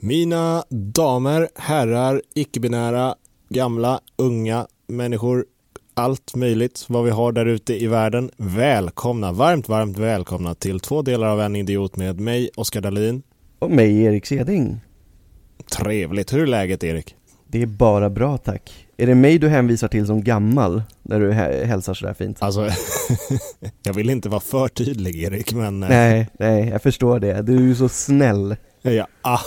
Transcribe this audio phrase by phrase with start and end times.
[0.00, 3.14] Mina damer, herrar, icke-binära,
[3.48, 5.44] gamla, unga människor,
[5.94, 8.30] allt möjligt vad vi har där ute i världen.
[8.36, 13.22] Välkomna, varmt, varmt välkomna till två delar av En idiot med mig, Oskar Dahlin.
[13.58, 14.80] Och mig, Erik Seding.
[15.78, 16.32] Trevligt.
[16.32, 17.14] Hur är läget, Erik?
[17.48, 18.86] Det är bara bra tack.
[18.96, 21.32] Är det mig du hänvisar till som gammal när du
[21.66, 22.36] hälsar sådär fint?
[22.42, 22.68] Alltså,
[23.82, 25.82] jag vill inte vara för tydlig Erik, men...
[25.82, 27.42] eh, Nej, nej, jag förstår det.
[27.42, 28.56] Du är ju så snäll.
[28.92, 29.38] Ja, ah.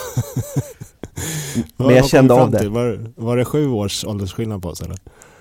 [1.78, 2.70] Men jag kände av det.
[2.70, 4.98] Var, var det sju års åldersskillnad på oss eller?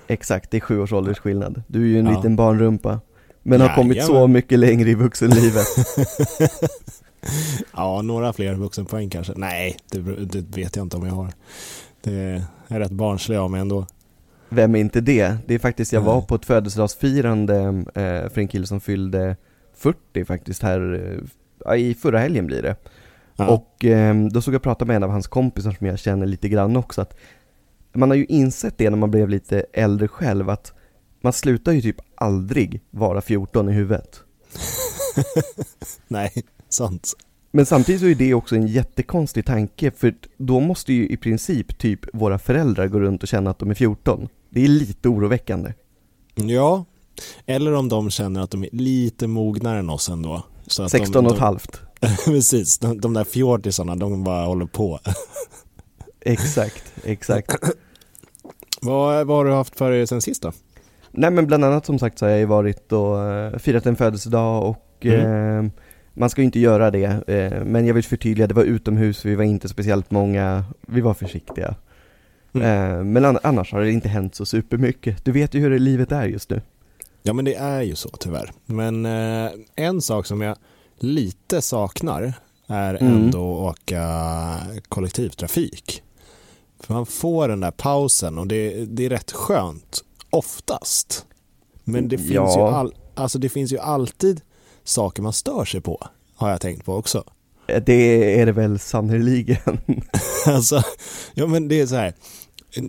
[0.07, 1.63] Exakt, det är sju års åldersskillnad.
[1.67, 2.17] Du är ju en Ja.
[2.17, 3.01] liten barnrumpa.
[3.43, 4.33] Men har kommit så Jajamän.
[4.33, 5.67] mycket längre i vuxenlivet.
[7.77, 9.33] Ja, några fler vuxenpoäng kanske.
[9.37, 11.33] Nej, det, det vet jag inte om jag har.
[12.01, 13.87] Det är rätt barnslig av mig ändå.
[14.49, 15.37] Vem är inte det?
[15.47, 16.27] Det är faktiskt, jag var Nej.
[16.27, 17.57] på ett födelsedagsfirande
[17.95, 19.37] eh, för en kille som fyllde
[19.77, 21.01] 40 faktiskt här,
[21.67, 22.77] eh, i förra helgen blir det.
[23.39, 23.49] Ja.
[23.49, 26.49] Och eh, då såg jag prata med en av hans kompisar som jag känner lite
[26.49, 27.19] grann också att
[27.93, 30.73] man har ju insett det när man blev lite äldre själv att
[31.21, 34.21] man slutar ju typ aldrig vara 14 i huvudet.
[36.09, 36.33] Nej,
[36.69, 37.13] sant.
[37.51, 41.79] Men samtidigt så är det också en jättekonstig tanke för då måste ju i princip
[41.79, 44.29] typ våra föräldrar gå runt och känna att de är 14.
[44.51, 45.73] Det är lite oroväckande.
[46.35, 46.85] Ja,
[47.47, 50.43] eller om de känner att de är lite mognare än oss ändå.
[50.67, 51.81] Så att 16 och ett halvt.
[52.25, 54.99] Precis, de, de där fjortisarna, de bara håller på.
[56.21, 57.53] Exakt, exakt.
[58.83, 60.53] vad, vad har du haft för dig sen sist då?
[61.11, 63.97] Nej men bland annat som sagt så har jag ju varit och eh, firat en
[63.97, 65.65] födelsedag och Mm.
[65.67, 65.71] eh,
[66.15, 69.35] man ska ju inte göra det, eh, men jag vill förtydliga, det var utomhus, vi
[69.35, 71.75] var inte speciellt många, vi var försiktiga.
[72.53, 72.67] Mm.
[72.99, 75.25] Eh, men an- annars har det inte hänt så supermycket.
[75.25, 76.61] Du vet ju hur livet är just nu.
[77.23, 78.51] Ja men det är ju så tyvärr.
[78.67, 79.07] Men
[79.77, 80.57] en sak som jag
[80.99, 82.33] lite saknar
[82.67, 83.15] är Mm.
[83.15, 84.57] ändå att åka
[84.89, 86.03] kollektivtrafik.
[86.81, 91.25] För man får den där pausen och det, det är rätt skönt oftast.
[91.85, 92.57] Men det finns, Ja.
[92.71, 94.41] ju all, alltså det finns ju alltid
[94.85, 96.07] saker man stör sig på,
[96.37, 97.25] har jag tänkt på också.
[97.87, 99.79] Det är det väl sannerligen.
[100.47, 100.83] Alltså,
[101.35, 102.15] ja men det är så här.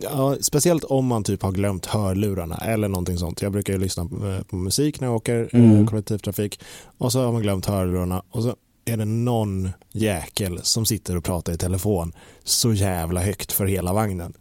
[0.01, 3.41] Ja, speciellt om man typ har glömt hörlurarna eller någonting sånt.
[3.41, 5.87] Jag brukar ju lyssna på, eh, på musik när jag åker eh, Mm.
[5.87, 6.59] kollektivtrafik
[6.97, 11.23] och så har man glömt hörlurarna och så är det någon jäkel som sitter och
[11.23, 12.13] pratar i telefon
[12.43, 14.33] så jävla högt för hela vagnen.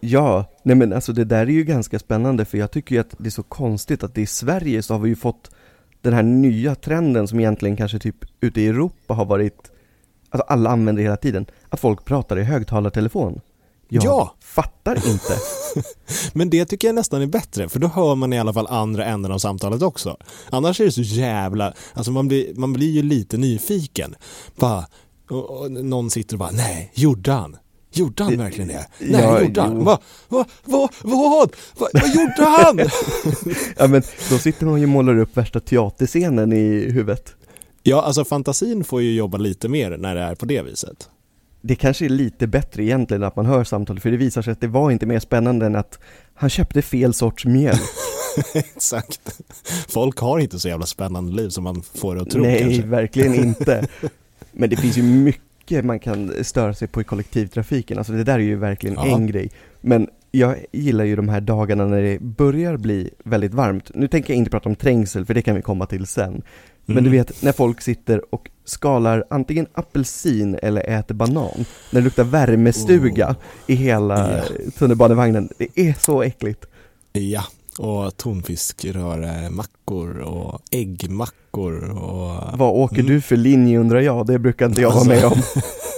[0.00, 3.14] Ja, nej men alltså det där är ju ganska spännande för jag tycker ju att
[3.18, 5.50] det är så konstigt att i Sverige så har vi ju fått
[6.00, 9.70] den här nya trenden som egentligen kanske typ ute i Europa har varit,
[10.30, 13.40] alltså alla använder hela tiden, att folk pratar i högtalartelefon.
[13.94, 14.34] Jag Ja.
[14.40, 15.38] fattar inte.
[16.32, 19.04] Men det tycker jag nästan är bättre för då hör man i alla fall andra
[19.04, 20.16] änden av samtalet också.
[20.50, 24.14] Annars är det så jävla, alltså man blir, man blir ju lite nyfiken.
[24.56, 24.86] Bara,
[25.30, 27.56] och, och någon sitter och bara, nej, gjorde han?
[27.94, 28.86] Gjorde han verkligen det?
[28.98, 29.84] Nej, ja, gjorde han?
[29.84, 29.98] Va,
[30.28, 31.50] va, va, vad?
[31.78, 32.78] Va, vad gjorde han?
[33.78, 37.34] Ja men då sitter man ju och målar upp värsta teaterscenen i huvudet.
[37.82, 41.08] ja, alltså fantasin får ju jobba lite mer när det är på det viset.
[41.62, 44.60] Det kanske är lite bättre egentligen att man hör samtalet för det visar sig att
[44.60, 45.98] det var inte mer spännande än att
[46.34, 47.80] han köpte fel sorts mjölk.
[48.54, 49.40] Exakt.
[49.88, 52.82] Folk har inte så jävla spännande liv som man får det att tro Nej, kanske.
[52.82, 53.86] verkligen inte.
[54.52, 58.34] Men det finns ju mycket man kan störa sig på i kollektivtrafiken, alltså det där
[58.34, 59.06] är ju verkligen Ja.
[59.06, 59.50] en grej.
[59.80, 63.90] Men jag gillar ju de här dagarna när det börjar bli väldigt varmt.
[63.94, 66.42] Nu tänker jag inte prata om trängsel, för det kan vi komma till sen.
[66.86, 67.04] Men Mm.
[67.04, 72.24] du vet, när folk sitter och skalar antingen apelsin eller äter banan, när det luktar
[72.24, 74.42] värmestuga i hela Ja.
[74.78, 75.48] tunnelbanevagnen.
[75.58, 76.64] Det är så äckligt.
[77.12, 77.44] Ja,
[77.78, 82.58] och tonfiskröremackor och äggmackor och...
[82.58, 83.06] Vad åker Mm.
[83.06, 84.26] du för linje undrar jag?
[84.26, 85.42] Det brukar inte jag vara med om.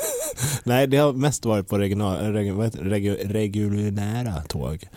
[0.65, 2.53] Nej, det har mest varit på regional, reg,
[3.25, 4.89] reguljära tåg.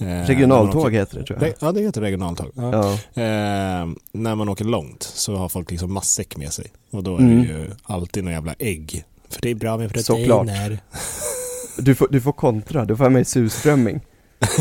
[0.00, 1.54] Eh, Regionaltåg åker- heter det tror jag.
[1.60, 2.50] Ja, det heter regionaltåg.
[2.54, 2.72] Ja.
[3.14, 3.22] Ja.
[3.22, 6.66] Eh, när man åker långt så har folk liksom matsäck med sig.
[6.90, 7.42] Och då är Mm.
[7.42, 9.04] det ju alltid några jävla ägg.
[9.30, 10.46] För det är bra med Såklart.
[10.46, 10.78] proteiner.
[11.80, 14.00] Du får, du får kontra, du får ha med surströmming.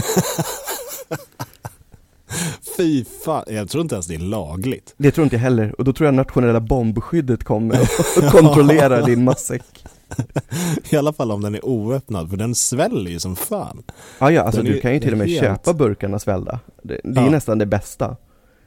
[2.78, 4.94] Fy fan, jag tror inte ens det är lagligt.
[4.98, 7.82] Det tror inte jag heller, och då tror jag nationella bombskyddet kommer
[8.18, 9.64] och kontrollerar din matsäck.
[10.90, 13.84] I alla fall om den är oöppnad, för den sväller ju som fan.
[14.20, 16.60] Ja, ja, alltså Den är- du kan ju till och med helt- köpa burkarna svällda.
[16.84, 17.30] Det, det är Ja.
[17.32, 18.16] nästan det bästa.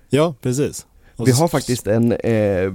[0.09, 0.87] Ja, precis.
[1.17, 2.73] Och Vi har faktiskt en, eh,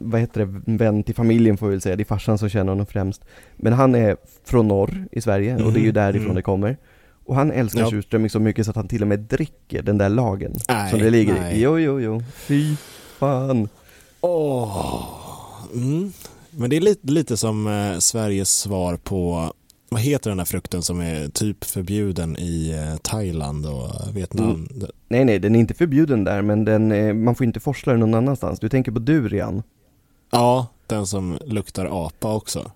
[0.00, 2.72] vad heter det, vän till familjen får vi väl säga, det är farsan som känner
[2.72, 3.24] honom främst.
[3.56, 6.36] Men han är från norr i Sverige och det är ju Mhm, därifrån mm.
[6.36, 6.76] det kommer.
[7.24, 7.90] Och han älskar Ja.
[7.90, 10.98] surströmming så mycket så att han till och med dricker den där lagen Nej, som
[10.98, 11.56] det ligger nej.
[11.58, 11.62] i.
[11.62, 12.22] Jo, jo, jo.
[12.36, 12.76] Fy
[13.18, 13.68] fan.
[14.20, 15.02] Åh.
[15.74, 16.12] Mm.
[16.56, 19.52] Men det är lite, lite som eh, Sveriges svar på,
[19.88, 24.50] vad heter den här frukten som är typ förbjuden i eh, Thailand och Vietnam?
[24.50, 24.90] Mm.
[25.08, 28.00] Nej, nej, den är inte förbjuden där, men den, eh, man får inte forsla den
[28.00, 28.60] någon annanstans.
[28.60, 29.62] Du tänker på durian?
[30.30, 32.70] Ja, den som luktar apa också.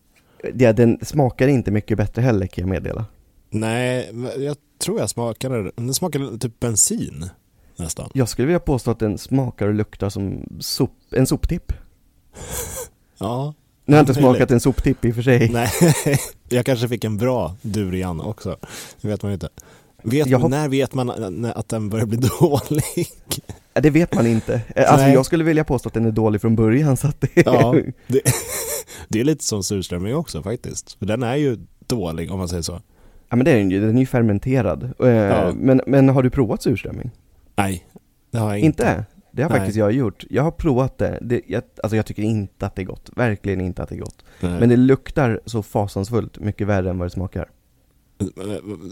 [0.55, 3.05] Ja, den smakar inte mycket bättre heller kan jag meddela.
[3.51, 5.95] Nej, jag tror jag smakade den.
[5.95, 7.29] smakade typ bensin
[7.77, 8.11] nästan.
[8.15, 11.73] Jag skulle vilja påstå att den smakar och luktar som sop, en soptipp.
[13.19, 13.55] Ja.
[13.89, 15.49] Nu har jag inte smakat en soptipp i och för sig.
[15.53, 15.69] Nej,
[16.49, 18.57] jag kanske fick en bra durian också.
[19.01, 19.49] Det vet man ju inte.
[20.03, 23.07] Vet, har- När vet man att den börjar bli dålig?
[23.75, 24.61] Ja, Det vet man inte.
[24.77, 25.15] Eh, Alltså Nej.
[25.15, 27.29] jag skulle vilja påstå att den är dålig från början så att det...
[27.47, 27.75] Ja,
[28.07, 28.21] det,
[29.09, 30.93] det är lite som surströmming också faktiskt.
[30.99, 32.81] För den är ju dålig om man säger så.
[33.29, 34.83] Ja men det är den ju, den är ju fermenterad.
[35.01, 35.53] Eh, Ja.
[35.57, 37.11] Men, men har du provat surströmming?
[37.57, 37.87] Nej,
[38.31, 38.83] det har jag inte.
[38.83, 39.05] Inte?
[39.37, 39.59] Det har Nej.
[39.59, 40.25] faktiskt jag gjort.
[40.31, 41.19] Jag har provat det.
[41.23, 43.11] det jag, alltså jag tycker inte att det är gott.
[43.17, 44.25] Verkligen inte att det är gott.
[44.41, 44.61] Nej.
[44.61, 47.49] Men det luktar så fasansfullt mycket värre än vad det smakar.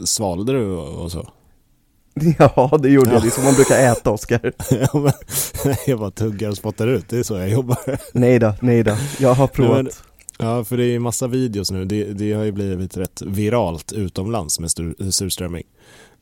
[0.04, 1.28] Svalde du och så?
[2.38, 3.14] Ja, det gjorde Ja.
[3.14, 3.22] jag.
[3.22, 4.52] Det är som man brukar äta, Oskar.
[4.70, 5.12] Ja,
[5.86, 7.78] jag bara tuggar och spottar ut, det är så jag jobbar.
[8.18, 8.96] Nej då, nej då.
[9.18, 9.76] Jag har provat.
[9.84, 9.92] men-
[10.38, 11.84] Ja, för det är ju massa videos nu.
[11.84, 14.70] Det, det har ju blivit rätt viralt utomlands med
[15.14, 15.62] surströmming.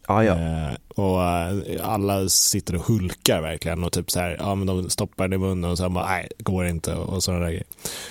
[0.08, 0.32] Ja, ja.
[0.32, 4.90] Eh, och eh, alla sitter och hulkar verkligen och typ så här, ja men de
[4.90, 7.64] stoppar det i munnen och sen bara, nej, går inte och sådana där grejer.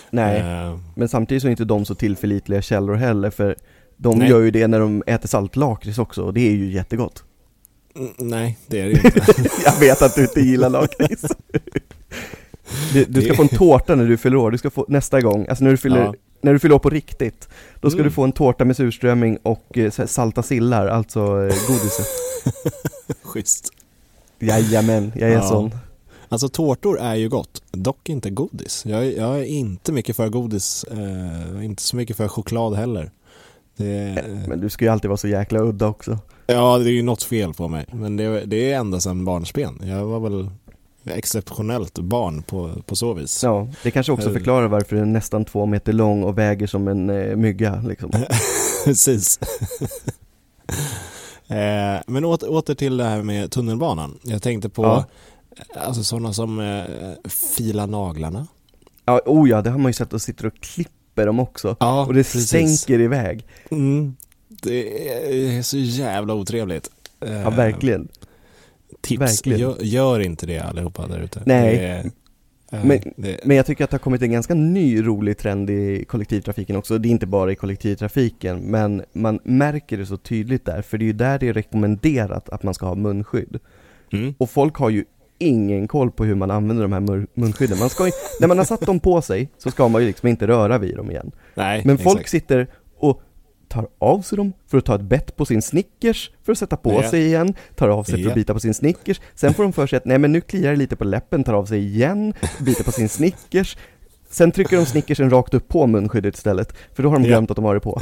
[0.09, 3.55] Nej, Eh, men samtidigt så är inte de så tillförlitliga källor heller för
[3.97, 4.29] de Nej.
[4.29, 7.23] gör ju det när de äter saltlakrits också och det är ju jättegott.
[7.95, 9.33] mm, nej, det är det inte.
[9.65, 11.25] Jag vet att du inte gillar lakrits.
[12.93, 15.45] Du, du ska få en tårta när du fyller år, du ska få nästa gång,
[15.49, 16.13] alltså när du fyller, Ja.
[16.43, 17.49] När du fyller på riktigt.
[17.81, 18.09] Då ska Mm.
[18.09, 22.07] du få en tårta med surströmming och eh, här, salta sillar, alltså eh, godiset.
[23.23, 23.69] Schysst.
[24.39, 25.41] Jajamän, jag är Ja.
[25.47, 25.71] sån.
[26.29, 28.83] Alltså tårtor är ju gott, dock inte godis.
[28.85, 33.11] Jag, är- jag är inte mycket för godis, eh, inte så mycket för choklad heller.
[33.77, 36.17] Det, Men du ska ju alltid vara så jäkla udda också.
[36.47, 37.85] ja, det är ju något fel på mig.
[37.91, 39.81] Men det, det är ända sedan barnsben.
[39.83, 40.49] Jag var väl
[41.05, 43.43] exceptionellt barn på, på så vis.
[43.43, 44.33] Ja, det kanske också Eh.
[44.33, 48.11] förklarar varför den är nästan två meter lång och väger som en eh, mygga liksom.
[48.85, 49.39] Precis.
[51.47, 54.19] eh, men åter, åter till det här med tunnelbanan.
[54.23, 55.05] Jag tänkte på Ja.
[55.75, 56.83] alltså sådana som eh,
[57.29, 58.47] filar naglarna.
[59.05, 61.75] Ja, oh ja, det har man ju sett och sitter och klipper dem också.
[61.79, 63.45] Ja, Och det stänker iväg.
[63.71, 64.15] Mm.
[64.47, 65.07] Det
[65.57, 66.89] är så jävla otrevligt.
[67.25, 68.07] Eh, Ja, verkligen.
[69.01, 69.59] Tips, verkligen.
[69.59, 71.41] Gör, gör inte det allihopa där ute.
[71.45, 71.77] Nej.
[71.77, 72.05] Det är,
[72.79, 75.69] eh, Men- det, Men jag tycker att det har kommit en ganska ny rolig trend
[75.69, 76.97] i kollektivtrafiken också.
[76.97, 81.03] Det är inte bara i kollektivtrafiken, men man märker det så tydligt där, för det
[81.03, 83.59] är ju där det är rekommenderat att man ska ha munskydd.
[84.13, 84.33] mm.
[84.37, 85.05] Och folk har ju
[85.37, 87.79] ingen koll på hur man använder de här munskydden.
[87.79, 90.27] Man ska ju, när man har satt dem på sig så ska man ju liksom
[90.29, 91.31] inte röra vid dem igen.
[91.55, 92.29] Nej, Men folk exakt.
[92.31, 92.67] sitter
[93.71, 96.77] tar av sig dem för att ta ett bett på sin Snickers för att sätta
[96.77, 97.09] på Ja.
[97.09, 98.29] sig igen, tar av sig för Ja.
[98.29, 100.71] att bita på sin Snickers, sen får de för sig att nej men nu kliar
[100.71, 103.77] det lite på läppen, tar av sig igen, biter på sin Snickers,
[104.29, 107.27] sen trycker de Snickersen rakt upp på munskyddet istället, för då har de Ja.
[107.27, 108.01] glömt att de har det på.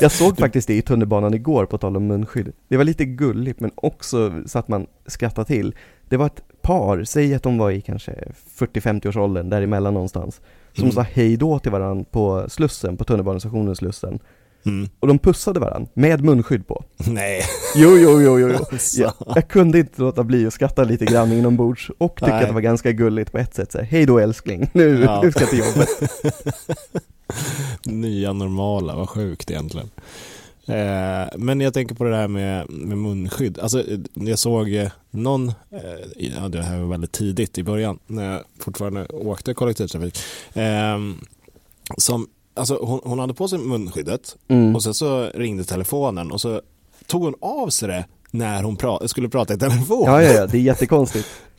[0.00, 2.52] Jag såg faktiskt det i tunnelbanan igår på tal om munskydd.
[2.68, 5.74] Det var lite gulligt men också så att man skrattar till.
[6.08, 8.12] Det var ett par, säg att de var i kanske
[8.58, 10.40] 40-50 års åldern, däremellan någonstans,
[10.72, 10.92] som Mm.
[10.94, 14.18] sa hej då till varandra på Slussen, på tunnelbanestationen Slussen.
[14.64, 14.88] Mm.
[15.00, 16.84] Och de pussade varandra, med munskydd på.
[17.06, 17.42] Nej.
[17.76, 18.58] Jo, jo, jo, jo, jo.
[18.72, 19.00] Alltså.
[19.00, 22.42] Jag, jag kunde inte låta bli att skratta lite grann inombords och tycka Nej.
[22.42, 23.72] att det var ganska gulligt på ett sätt.
[23.72, 25.20] Så här, hej då älskling, nu, Ja.
[25.24, 25.88] nu ska jag till jobbet.
[27.84, 29.90] Nya normala, vad sjukt egentligen.
[30.66, 33.58] Eh, men jag tänker på det här med, med munskydd.
[33.58, 38.32] Alltså, jag såg eh, någon, eh, ja, det här var väldigt tidigt i början, när
[38.32, 40.18] jag fortfarande åkte kollektivtrafik,
[40.52, 40.98] eh,
[41.96, 44.74] som, alltså hon, hon hade på sig munskyddet Mm.
[44.76, 46.60] och sen så ringde telefonen och så
[47.06, 50.02] tog hon av sig det när hon pra- skulle prata i telefon.
[50.06, 51.28] Ja, ja, ja, det är jättekonstigt.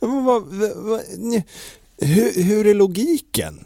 [1.98, 3.64] Hur, hur är logiken?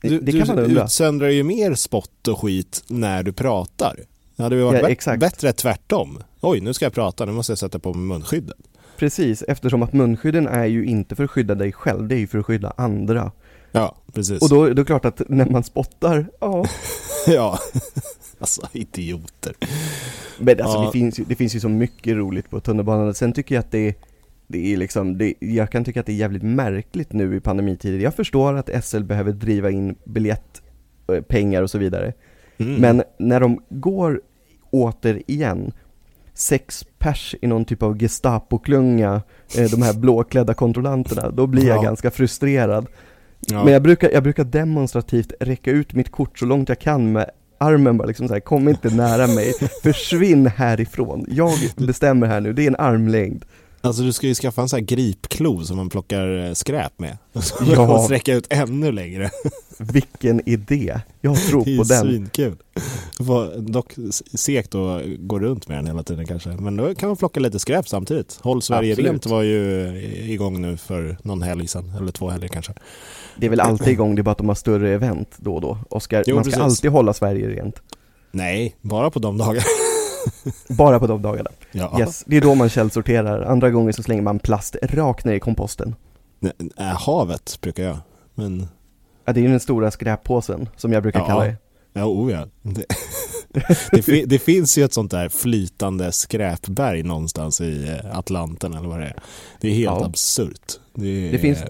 [0.00, 3.96] Du, Det kan man du utsöndrar ju mer spott och skit när du pratar.
[4.36, 6.18] Det hade ju varit Ja, bättre tvärtom.
[6.40, 8.56] Oj, nu ska jag prata, nu måste jag sätta på mig munskyddet.
[8.96, 12.26] Precis, eftersom att munskydden är ju inte för att skydda dig själv, det är ju
[12.26, 13.32] för att skydda andra.
[13.72, 14.42] Ja, precis.
[14.42, 16.64] Och då, då är det klart att när man spottar, ja,
[17.26, 17.58] ja,
[18.38, 19.54] alltså idioter.
[20.38, 20.86] men alltså Ja.
[20.86, 23.14] det, finns ju, det finns ju så mycket roligt på tunnelbanan.
[23.14, 23.94] Sen tycker jag att det,
[24.46, 27.98] det är liksom, det, jag kan tycka att det är jävligt märkligt nu i pandemitider.
[27.98, 32.12] Jag förstår att SL behöver driva in biljettpengar och så vidare.
[32.58, 32.74] Mm.
[32.80, 34.20] Men när de går
[34.70, 35.72] återigen
[36.34, 39.22] sex pers i någon typ av Gestapo-klunga,
[39.58, 41.82] eh, de här blåklädda kontrollanterna, då blir jag Ja.
[41.82, 42.86] ganska frustrerad.
[43.46, 43.64] Ja.
[43.64, 47.30] Men jag brukar, jag brukar demonstrativt räcka ut mitt kort så långt jag kan med
[47.58, 51.24] armen bara liksom så här, kom inte nära mig, försvinn härifrån.
[51.28, 53.44] Jag bestämmer här nu, det är en armlängd.
[53.84, 57.18] Alltså du ska ju skaffa en sån här gripklo som man plockar eh, skräp med.
[57.66, 57.94] Ja.
[57.94, 59.30] Och sträcka ut ännu längre.
[59.78, 62.00] Vilken idé, jag tror Det är på den.
[62.02, 62.56] svinkul.
[63.18, 63.92] Du får dock
[64.34, 66.48] segt att gå runt med den hela tiden kanske.
[66.48, 68.38] Men då kan man plocka lite skräp samtidigt.
[68.42, 69.10] Håll Sverige Absolut.
[69.10, 69.88] rent var ju
[70.32, 71.92] igång nu för någon helg sedan.
[72.00, 72.72] Eller två helger kanske.
[73.36, 75.60] Det är väl alltid igång, det är bara att de har större event då och
[75.60, 75.78] då.
[75.90, 76.56] Oskar, man ska precis.
[76.62, 77.82] alltid hålla Sverige rent.
[78.32, 79.60] Nej, bara på de dagarna.
[80.68, 81.50] Bara på de dagarna.
[81.72, 81.96] Ja.
[82.00, 83.42] Yes, det är då man källsorterar.
[83.42, 85.94] Andra gånger så slänger man plast rakt ner i komposten.
[86.40, 87.98] Nej, äh, havet brukar jag.
[88.34, 88.68] Men,
[89.24, 91.26] Ja, det är ju den stora skräppåsen, som jag brukar Ja.
[91.26, 91.56] kalla det.
[91.92, 92.46] ja, oh ja.
[92.62, 92.84] Det,
[93.92, 98.88] det, fi- det finns ju ett sånt där flytande skräpberg någonstans i eh, Atlanten eller
[98.88, 99.16] vad det är.
[99.60, 100.04] Det är helt Ja.
[100.06, 100.72] absurt.
[100.94, 101.64] Det, Det finns-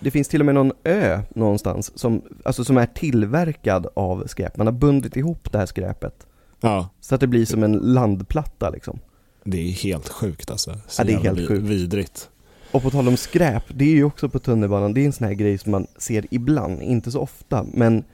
[0.00, 4.56] Det finns till och med någon ö någonstans som, alltså som är tillverkad av skräp.
[4.56, 6.26] Man har bundit ihop det här skräpet.
[6.60, 8.98] Ja, Så att det blir som en landplatta liksom.
[9.44, 10.78] det är helt sjukt alltså.
[10.88, 11.62] Så Ja, det är helt sjukt.
[11.62, 12.28] Vidrigt.
[12.72, 15.26] Och på tal om skräp, det är ju också på tunnelbanan, det är en sån
[15.26, 18.04] här grej som man ser ibland, inte så ofta, men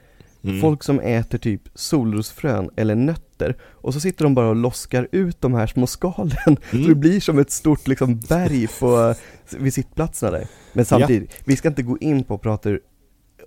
[0.43, 0.61] Mm.
[0.61, 5.41] folk som äter typ solrosfrön eller nötter och så sitter de bara och loskar ut
[5.41, 6.37] de här små skalen
[6.71, 6.99] så det Mm.
[6.99, 9.15] blir som ett stort liksom berg på,
[9.59, 10.47] vid sittplatserna där.
[10.73, 12.69] Men samtidigt, vi ska inte gå in på och prata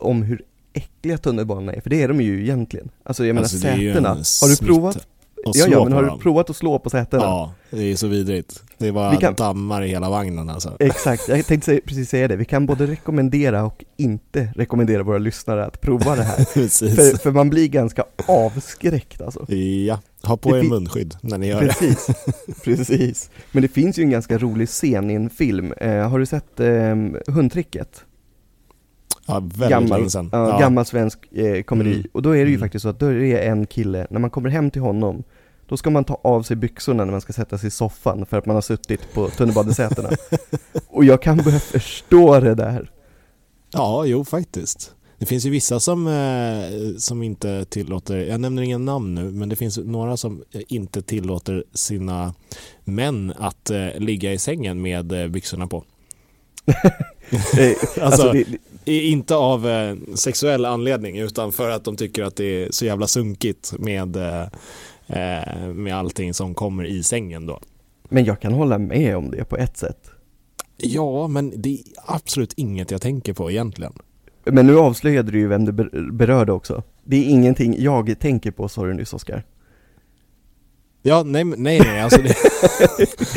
[0.00, 0.42] om hur
[0.73, 2.89] äckliga tunnelbanorna är, för det är de ju egentligen.
[3.03, 5.07] Alltså jag menar Alltså, det sätena, har du provat?
[5.45, 7.23] Ja, ja, men har du provat att slå på sätena?
[7.23, 8.62] Ja, det är så vidrigt.
[8.79, 10.77] Det är bara Vi kan- dammar i hela vagnen alltså.
[10.79, 12.37] Exakt, jag tänkte precis säga det.
[12.37, 16.37] Vi kan både rekommendera och inte rekommendera våra lyssnare att prova det här.
[16.95, 19.53] För, för man blir ganska avskräckt alltså.
[19.55, 21.67] Ja, ha på Det er munskydd när ni gör det.
[21.67, 22.07] Precis,
[22.65, 23.31] precis.
[23.53, 25.73] Men det finns ju en ganska rolig scen i en film.
[25.73, 26.97] Eh, har du sett eh,
[27.35, 28.05] Hundtricket?
[29.31, 30.29] Ja, väldigt gammal, länge sedan.
[30.33, 31.95] ja, gammal svensk eh, komedi.
[31.95, 32.07] Mm.
[32.13, 32.61] Och då är det ju Mm.
[32.61, 35.23] faktiskt så att då är det en kille, när man kommer hem till honom,
[35.69, 38.39] då ska man ta av sig byxorna när man ska sätta sig i soffan för
[38.39, 40.09] att man har suttit på tunnelbanesätena.
[40.89, 42.91] och jag kan börja förstå det där.
[43.73, 44.95] Ja, jo faktiskt.
[45.19, 49.49] Det finns ju vissa som, eh, som inte tillåter, jag nämner inga namn nu, men
[49.49, 52.35] det finns några som eh, inte tillåter sina
[52.85, 55.85] män att eh, ligga i sängen med eh, byxorna på.
[57.59, 58.33] Eh, Alltså, alltså,
[58.85, 62.85] det, inte av eh, sexuell anledning utan för att de tycker att det är så
[62.85, 64.43] jävla sunkigt med, eh,
[65.07, 67.61] eh, med allting som kommer i sängen då.
[68.09, 70.11] men jag kan hålla med om det på ett sätt.
[70.77, 73.93] Ja, men det är absolut inget jag tänker på egentligen.
[74.45, 76.83] Men nu avslöjade du ju vem du ber- berörde också.
[77.05, 79.45] Det är ingenting jag tänker på, sa du nyss Oskar.
[81.02, 82.35] Ja, nej, nej, nej alltså det,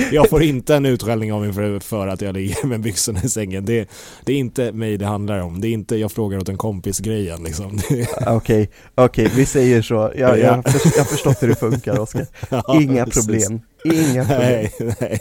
[0.11, 3.29] Jag får inte en utskällning av min fru för att jag ligger med byxorna i
[3.29, 3.65] sängen.
[3.65, 3.89] Det,
[4.25, 5.61] det är inte mig det handlar om.
[5.61, 7.79] Det är inte jag frågar åt en kompis grejen liksom.
[8.27, 9.93] Okej, okej, vi säger så.
[9.93, 10.37] Jag, Ja.
[10.37, 12.27] jag, jag har förstått hur det funkar Oskar.
[12.81, 14.39] Inga problem, inga problem.
[14.39, 15.19] Nej, nej.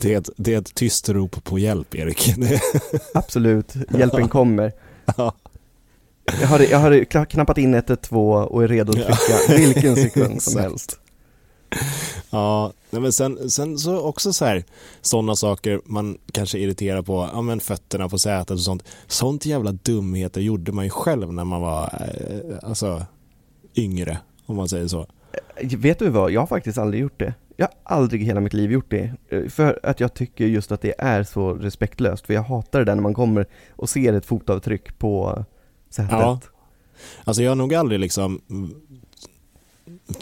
[0.00, 2.34] Det är, ett, det är ett tyst rop på hjälp, Erik.
[3.14, 4.72] Absolut, hjälpen kommer.
[5.16, 5.34] ja.
[6.40, 10.60] Jag har, jag har knappat in 112 och är redo att trycka vilken sekund som
[10.60, 11.00] helst.
[12.30, 14.64] Ja, men sen, sen så också så här
[15.00, 18.84] sådana saker man kanske irriterar på, ja men fötterna på sätet och sånt.
[19.06, 23.02] Sånt jävla dumheter gjorde man ju själv när man var eh, alltså
[23.76, 25.06] yngre, om man säger så.
[25.62, 27.34] Vet du vad, jag har faktiskt aldrig gjort det.
[27.56, 29.12] Jag har aldrig i hela mitt liv gjort det.
[29.28, 32.26] Eh, För att jag tycker just att det är så respektlöst.
[32.26, 35.44] För jag hatar det där när man kommer och ser ett fotavtryck på
[35.96, 36.12] sätet.
[36.12, 36.40] Ja.
[37.24, 38.40] Alltså jag har nog aldrig liksom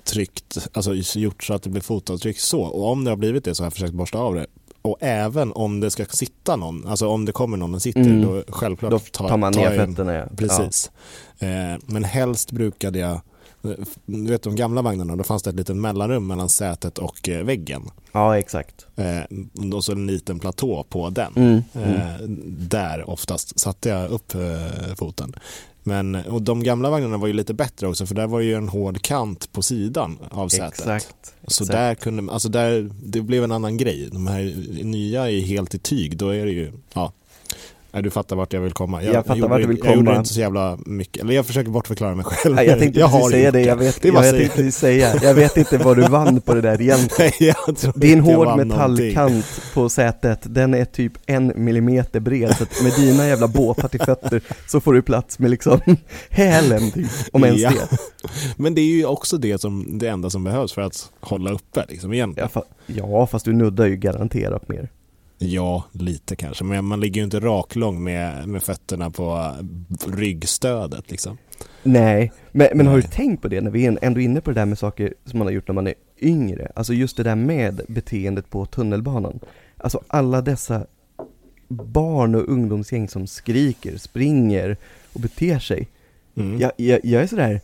[0.04, 2.60] tryckt, alltså gjort så att det blir fotavtryck så.
[2.62, 4.46] Och om det har blivit det så har jag försökt borsta av det.
[4.82, 8.22] Och även om det ska sitta någon, alltså om det kommer någon och sitter, Mm.
[8.22, 10.26] då självklart Då tar man ner fötterna ja.
[10.36, 10.90] Precis.
[11.38, 11.48] Eh,
[11.86, 13.20] men helst brukade jag,
[14.06, 17.44] du vet de gamla vagnarna, då fanns det ett litet mellanrum mellan sätet och eh,
[17.44, 17.90] väggen.
[18.12, 18.86] Ja, exakt.
[18.96, 21.32] Eh, och så en liten platå på den.
[21.36, 21.62] Mm.
[21.72, 21.94] Mm.
[21.94, 22.28] Eh,
[22.68, 25.34] där oftast satte jag upp eh, foten.
[25.86, 28.68] Men, och de gamla vagnarna var ju lite bättre också för där var ju en
[28.68, 30.72] hård kant på sidan av sätet.
[30.72, 31.34] Exakt.
[31.46, 31.72] Så exakt.
[31.72, 34.08] där kunde, alltså där, det blev en annan grej.
[34.12, 34.54] De här
[34.84, 37.12] nya är helt i tyg, då är det ju, ja.
[37.94, 39.02] Nej, du fattar vart jag vill komma.
[39.02, 40.18] Jag fattar gjorde, vart du vill Jag gjorde komma.
[40.18, 42.54] inte så jävla mycket, eller jag försöker bortförklara mig själv.
[42.54, 45.14] Nej, jag tänkte precis har säga det, jag vet, Det jag, jag tänkte precis säga,
[45.22, 47.32] jag vet inte vad du vann på det där egentligen.
[47.40, 49.06] Nej, jag inte jag hård vann någonting.
[49.06, 54.00] metallkant på sätet, den är typ en millimeter bred, så med dina jävla båtar till
[54.00, 55.80] fötter så får du plats med liksom
[56.30, 57.70] hälen typ, om ens Ja.
[57.70, 57.98] det.
[58.56, 61.84] Men det är ju också det, som, det enda som behövs för att hålla uppe
[61.88, 62.48] liksom Ja, egentligen.
[62.48, 64.88] fa ja, fast du nuddar ju garanterat mer.
[65.38, 66.64] Ja, lite kanske.
[66.64, 69.52] Men man ligger ju inte raklång med, med fötterna på
[70.06, 71.38] ryggstödet liksom.
[71.82, 74.60] Nej, men, men har du tänkt på det när vi är ändå inne på det
[74.60, 76.72] där med saker som man har gjort när man är yngre?
[76.74, 79.40] Alltså just det där med beteendet på tunnelbanan.
[79.76, 80.86] Alltså alla dessa
[81.68, 84.76] barn och ungdomsgäng som skriker, springer
[85.12, 85.88] och beter sig.
[86.36, 86.60] Mm.
[86.60, 87.60] Jag, jag, jag är sådär,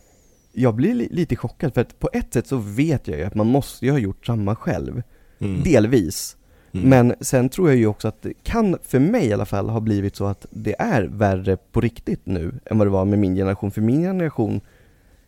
[0.53, 3.35] jag blir li lite chockad för att på ett sätt så vet jag ju att
[3.35, 5.03] man måste ju ha gjort samma själv.
[5.39, 5.63] Mm.
[5.63, 6.37] Delvis.
[6.73, 6.89] Mm.
[6.89, 9.79] Men sen tror jag ju också att det kan, för mig i alla fall, ha
[9.79, 13.35] blivit så att det är värre på riktigt nu än vad det var med min
[13.35, 13.71] generation.
[13.71, 14.61] För min generation,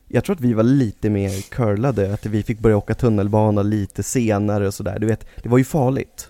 [0.07, 4.03] jag tror att vi var lite mer curlade, att vi fick börja åka tunnelbana lite
[4.03, 4.99] senare och sådär.
[4.99, 6.29] Du vet, det var ju farligt.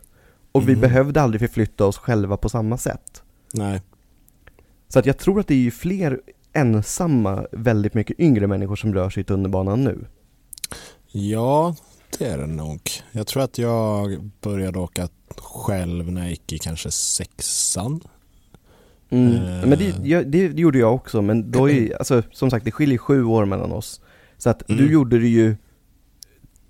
[0.51, 0.75] Och mm.
[0.75, 3.23] vi behövde aldrig förflytta oss själva på samma sätt.
[3.53, 3.81] Nej.
[4.87, 6.21] Så att jag tror att det är ju fler
[6.53, 10.05] ensamma, väldigt mycket yngre människor som rör sig i tunnelbanan nu.
[11.11, 11.75] Ja,
[12.17, 12.81] det är det nog.
[13.11, 18.01] Jag tror att jag började åka själv när jag gick i kanske sexan.
[19.09, 19.33] Mm.
[19.33, 19.67] Uh.
[19.67, 22.97] Men det, jag, det, gjorde jag också, men då är alltså som sagt det skiljer
[22.97, 24.01] sju år mellan oss.
[24.37, 24.81] Så att mm.
[24.81, 25.55] du gjorde det ju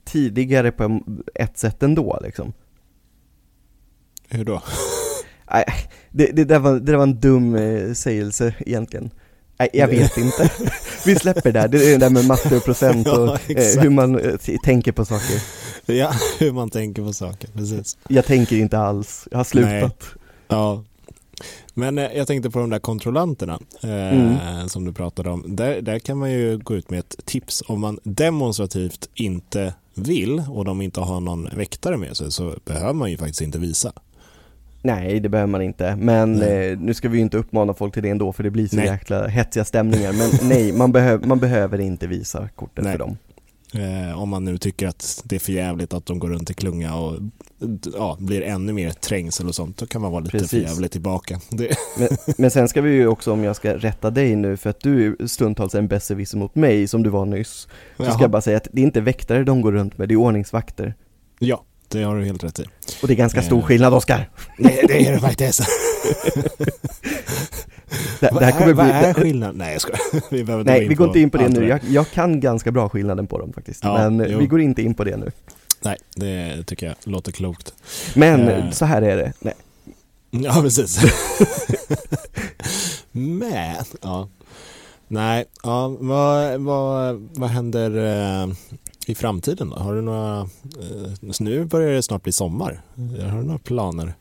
[0.06, 1.02] tidigare på
[1.36, 2.54] ett sätt ändå liksom.
[4.30, 4.62] Hur då?
[5.52, 5.66] Nej,
[6.10, 9.12] det, det, där var, det där var en dum eh, sägelse egentligen.
[9.60, 10.52] Nej, jag vet inte.
[11.06, 13.82] Vi släpper det där, det är det där med matte och procent och ja, eh,
[13.82, 15.42] hur man eh, tänker på saker.
[15.86, 17.98] Ja, hur man tänker på saker, precis.
[18.08, 19.72] Jag tänker inte alls, jag har slutat.
[19.72, 19.92] Nej.
[20.48, 20.84] Ja.
[21.74, 24.70] Men eh, jag tänkte på de där kontrollanterna eh, mm.
[24.70, 25.56] som du pratade om.
[25.56, 27.64] Där, där kan man ju gå ut med ett tips.
[27.68, 32.94] Om man demonstrativt inte vill och de inte har någon väktare med sig så behöver
[32.94, 33.94] man ju faktiskt inte visa.
[34.84, 35.96] Nej, det behöver man inte.
[35.96, 38.68] Men eh, nu ska vi ju inte uppmana folk till det ändå för det blir
[38.68, 38.86] så nej.
[38.86, 40.14] jäkla hetsiga stämningar.
[40.14, 42.92] Men nej, man, behöv, man behöver inte visa kortet nej.
[42.92, 43.18] för dem.
[43.76, 46.54] Eh, om man nu tycker att det är för jävligt att de går runt i
[46.54, 47.20] klunga och
[47.94, 51.40] ja, blir ännu mer trängsel och sånt, då kan man vara lite för jävligt tillbaka.
[51.98, 54.80] Men, men, sen ska vi ju också, om jag ska rätta dig nu, för att
[54.80, 58.12] du är stundtals en besserwisser mot mig, som du var nyss, så Jaha.
[58.12, 60.18] ska jag bara säga att det är inte väktare de går runt med, det är
[60.18, 60.96] ordningsvakter.
[61.40, 62.64] Ja, det har du helt rätt i.
[63.02, 63.66] Och det är ganska stor eh.
[63.66, 64.30] skillnad, Oskar.
[64.58, 65.60] Nej, det är det faktiskt.
[68.20, 69.02] det, det här kommer vad, är, bli...
[69.02, 69.56] vad är skillnaden?
[69.58, 70.00] Nej jag skojar.
[70.32, 71.68] Vi behöver Nej, vi går inte in på det nu.
[71.68, 73.84] Jag, jag, kan ganska bra skillnaden på dem faktiskt.
[73.84, 74.40] Ja, men jo.
[74.40, 75.32] vi går inte in på det nu.
[75.82, 77.74] Nej, det tycker jag låter klokt.
[78.16, 78.72] Men eh.
[78.72, 79.34] så här är det.
[79.40, 79.54] Nej.
[80.36, 81.02] Ja, precis.
[83.12, 84.30] men, ja.
[85.08, 88.48] Nej, ja, vad, vad, vad händer eh,
[89.10, 89.76] i framtiden då?
[89.76, 92.82] Har du några, eh, nu börjar det snart bli sommar.
[93.32, 94.14] Har du några planer?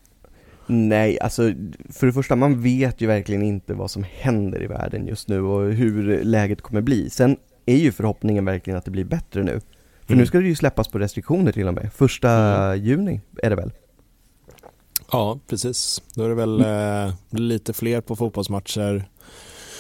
[0.66, 1.42] Nej, alltså
[1.90, 5.40] för det första, man vet ju verkligen inte vad som händer i världen just nu
[5.40, 7.10] och hur läget kommer bli.
[7.10, 9.60] Sen är ju förhoppningen verkligen att det blir bättre nu.
[10.00, 10.20] För mm.
[10.20, 11.92] nu ska det ju släppas på restriktioner till och med.
[11.92, 12.84] Första mm.
[12.84, 13.72] juni är det väl?
[15.12, 16.02] Ja, precis.
[16.14, 19.08] Då är det väl eh, lite fler på fotbollsmatcher.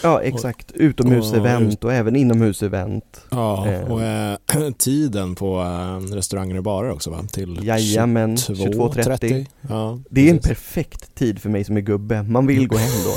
[0.02, 0.72] Ja, exakt.
[0.72, 3.20] Utomhusevent och, och även inomhusevent.
[3.30, 3.92] Ja, eh.
[3.92, 4.36] och eh,
[4.78, 7.24] tiden på eh, restauranger och barer också va?
[7.32, 9.46] Till Jajamän, 22.30.
[9.68, 12.22] Ja, det är en perfekt tid för mig som är gubbe.
[12.22, 13.12] Man vill gå hem då.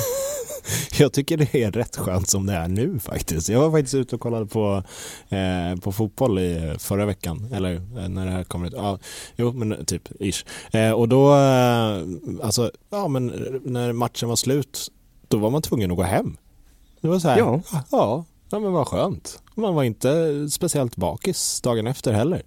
[0.99, 3.49] jag tycker det är rätt skönt som det är nu faktiskt.
[3.49, 4.83] Jag var faktiskt ute och kollade på,
[5.29, 8.73] eh, på fotboll i förra veckan, eller eh, när det här kommer ut.
[8.77, 8.99] Ja,
[9.35, 10.45] jo, men typ ish.
[10.71, 12.01] Eh, och då, eh,
[12.43, 13.25] alltså, ja men
[13.65, 14.91] när matchen var slut,
[15.27, 16.37] då var man tvungen att gå hem.
[17.05, 19.41] Det var så här, ja, ja, ja men vad skönt.
[19.55, 22.43] Man var inte speciellt bakis dagen efter heller.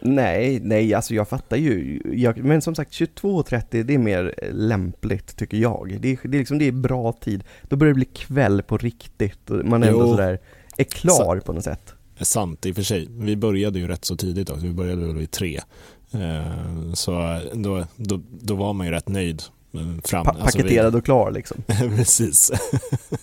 [0.00, 2.02] Nej, nej, alltså jag fattar ju.
[2.14, 5.98] Jag, men som sagt, 22.30 det är mer lämpligt tycker jag.
[6.00, 7.44] Det är, det är liksom, det är bra tid.
[7.62, 10.08] Då börjar det bli kväll på riktigt och man ändå jo.
[10.08, 10.38] sådär
[10.76, 11.94] är klar så, på något sätt.
[12.20, 13.08] Sant i och för sig.
[13.10, 14.66] Vi började ju rätt så tidigt också.
[14.66, 15.60] Vi började väl vid tre.
[16.12, 19.42] Eh, så då, då, då var man ju rätt nöjd.
[19.74, 21.00] Eh, fram, pa paketerad alltså vi...
[21.00, 21.62] och klar liksom.
[21.96, 22.52] Precis.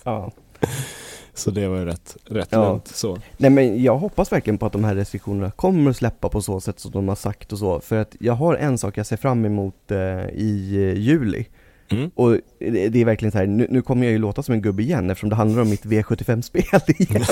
[0.04, 0.32] ja.
[1.34, 2.68] Så det var ju rätt, rätt ja.
[2.68, 3.18] lugnt så.
[3.36, 6.60] Nej men jag hoppas verkligen på att de här restriktionerna kommer att släppa på så
[6.60, 7.80] sätt som de har sagt och så.
[7.80, 9.98] För att jag har en sak jag ser fram emot eh,
[10.34, 11.46] i eh, juli.
[11.88, 12.10] Mm.
[12.14, 14.62] Och det, det är verkligen så här, nu, nu, kommer jag ju låta som en
[14.62, 17.24] gubbe igen eftersom det handlar om mitt V75-spel igen.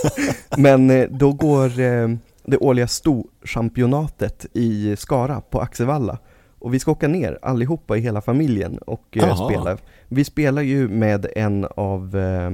[0.56, 2.08] men eh, då går eh,
[2.44, 6.18] det årliga storchampionatet i Skara på Axevalla.
[6.58, 9.78] Och vi ska åka ner allihopa i hela familjen och eh, spela.
[10.08, 12.50] Vi spelar ju med en av eh,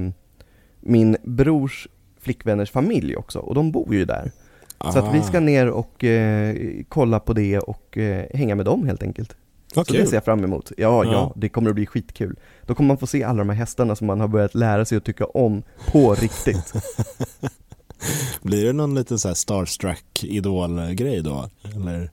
[0.79, 1.87] min brors
[2.19, 4.31] flickvänners familj också och de bor ju där.
[4.77, 4.91] Aha.
[4.91, 6.55] Så att vi ska ner och eh,
[6.89, 9.35] kolla på det och eh, hänga med dem helt enkelt.
[9.75, 9.83] Okay.
[9.85, 10.71] Så det ser jag fram emot.
[10.77, 12.39] Ja, ja, ja, det kommer att bli skitkul.
[12.65, 14.97] Då kommer man få se alla de här hästarna som man har börjat lära sig
[14.97, 16.73] att tycka om på riktigt.
[18.41, 21.49] Blir det någon liten så här starstruck idol-grej då?
[21.75, 22.11] Eller?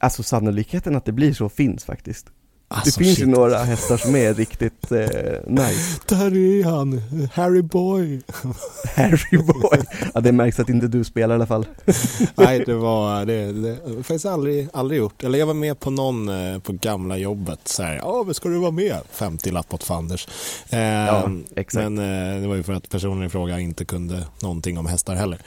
[0.00, 2.30] Alltså sannolikheten att det blir så finns faktiskt.
[2.70, 3.26] Alltså, det finns shit.
[3.26, 4.98] ju några hästar som är riktigt eh,
[5.46, 6.00] nice.
[6.06, 7.02] Där är han,
[7.34, 8.20] Harry Boy.
[8.96, 9.78] Harry Boy.
[10.14, 11.66] Ja, det märks att inte du spelar i alla fall.
[12.34, 15.24] Nej, det var, det, det faktiskt aldrig, aldrig gjort.
[15.24, 18.48] Eller jag var med på någon eh, på gamla jobbet, så här, ja men ska
[18.48, 18.98] du vara med?
[19.10, 20.28] 50 lapp åt fanders.
[20.70, 21.90] Eh, Ja, exakt.
[21.90, 21.98] Men
[22.36, 25.38] eh, det var ju för att personen i fråga inte kunde någonting om hästar heller.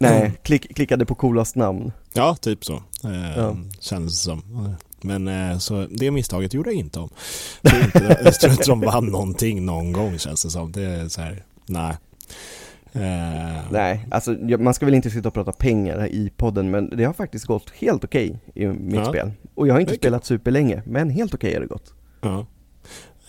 [0.00, 1.92] Nej, klick, klickade på coolast namn.
[2.12, 2.74] Ja, typ så.
[3.04, 3.56] Eh, Ja.
[3.80, 4.42] Kändes som.
[5.00, 7.10] Men eh, så det misstaget gjorde jag inte om.
[7.62, 10.72] Jag tror inte, jag tror inte de vann någonting någon gång känns det som.
[10.72, 11.96] Det är så här, nej.
[12.92, 17.04] Eh, Nej, alltså man ska väl inte sitta och prata pengar i podden men det
[17.04, 19.04] har faktiskt gått helt okej i mitt Ja.
[19.04, 19.30] spel.
[19.54, 19.98] Och jag har inte kul.
[20.00, 21.92] spelat superlänge, men helt okej har det gått.
[22.20, 22.46] Ja.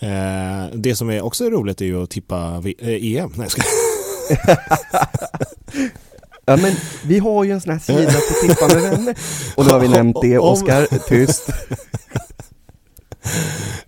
[0.00, 3.32] Eh, det som är också roligt är ju att tippa vi- eh, EM.
[3.36, 3.62] Nej, jag ska...
[6.50, 6.72] Ja men
[7.06, 9.16] vi har ju en sån här sida på Tippa med vänner.
[9.56, 11.48] Och nu har vi nämnt det, Oskar, tyst.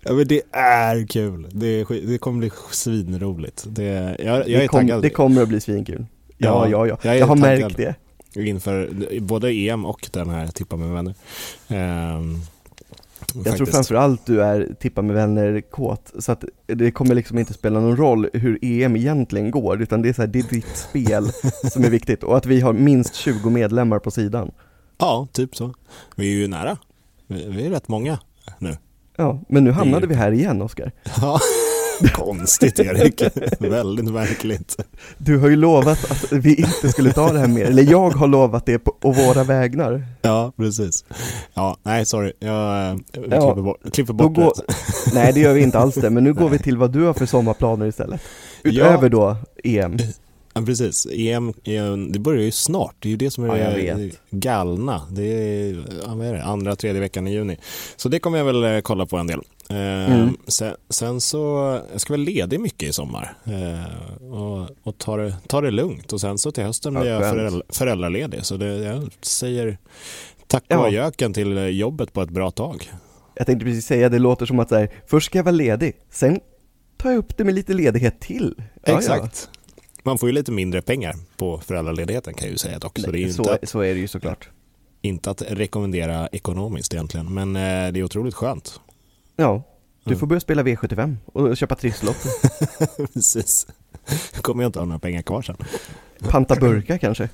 [0.02, 1.48] ja, men det är kul.
[1.52, 3.64] Det, det kommer bli svinroligt.
[3.68, 6.06] Det, jag, jag är Det, kom, taggad det kommer att bli svinkul.
[6.38, 6.98] Ja, Ja, ja, ja.
[7.02, 7.94] jag Jag har märkt det.
[8.34, 11.14] inför både EM och den här Tippa med vänner.
[11.68, 12.40] Ehm,
[13.34, 13.72] Jag tror faktiskt.
[13.72, 17.96] framförallt du är Tippa med vänner kåt, så att det kommer liksom inte spela någon
[17.96, 21.30] roll hur EM egentligen går, utan det är så här, det är ditt spel
[21.72, 22.22] som är viktigt.
[22.22, 24.50] Och att vi har minst 20 medlemmar på sidan.
[24.98, 25.74] Ja, typ så.
[26.16, 26.76] Vi är ju nära.
[27.26, 28.18] Vi, är rätt många
[28.58, 28.76] nu.
[29.16, 30.92] Ja, men nu hamnade vi här igen Oskar.
[31.20, 31.40] Ja,
[32.12, 33.22] konstigt Erik.
[33.58, 34.76] Väldigt märkligt.
[35.18, 38.26] Du har ju lovat att vi inte skulle ta det här mer, eller jag har
[38.28, 40.04] lovat det på, på våra vägnar.
[40.22, 41.04] Ja, precis.
[41.54, 42.32] Ja, nej sorry.
[42.38, 42.52] Jag
[43.12, 44.74] Ja, klipper bort, klipper Då bort går, det.
[45.14, 47.14] nej det gör vi inte alls det, men nu går vi till vad du har
[47.14, 48.20] för sommarplaner istället.
[48.62, 49.96] Utöver då E EM.
[50.54, 51.06] Ja, precis.
[51.12, 52.94] EM, EM, det börjar ju snart.
[52.98, 55.02] Det är ju det som är Ja, det galna.
[55.10, 57.56] Det är, ja, vad är det, andra, tredje veckan i juni.
[57.96, 59.40] Så det kommer jag väl eh, kolla på en del.
[59.72, 60.36] Eh, Mm.
[60.46, 61.38] sen, sen så,
[61.92, 63.34] jag ska vara ledig mycket i sommar.
[63.44, 66.12] Eh, och och ta, det, ta det lugnt.
[66.12, 68.44] Och sen så till hösten Ja, blir jag föräldra, föräldraledig.
[68.44, 69.78] Så det, jag säger
[70.46, 70.86] tack och Ja.
[70.86, 72.90] adjöken till eh, jobbet på ett bra tag.
[73.34, 75.92] Jag tänkte precis säga, det låter som att så här, först ska jag vara ledig,
[76.10, 76.40] sen
[76.96, 78.54] tar jag upp det med lite ledighet till.
[78.86, 79.50] Ja, Exakt.
[80.02, 82.98] Man får ju lite mindre pengar på föräldraledigheten kan jag ju säga dock.
[82.98, 83.02] Ja.
[83.04, 84.48] Så det är ju Nej, inte så, att, så är det ju såklart.
[85.02, 87.34] inte att rekommendera ekonomiskt egentligen.
[87.34, 88.80] Men eh, det är otroligt skönt.
[89.42, 89.62] Ja,
[90.04, 90.18] du Mm.
[90.20, 92.30] får börja spela V75 och köpa trisslotter.
[93.12, 93.66] Precis.
[94.42, 95.56] kommer jag inte ha några pengar kvar sen.
[96.18, 97.28] Panta burkar kanske.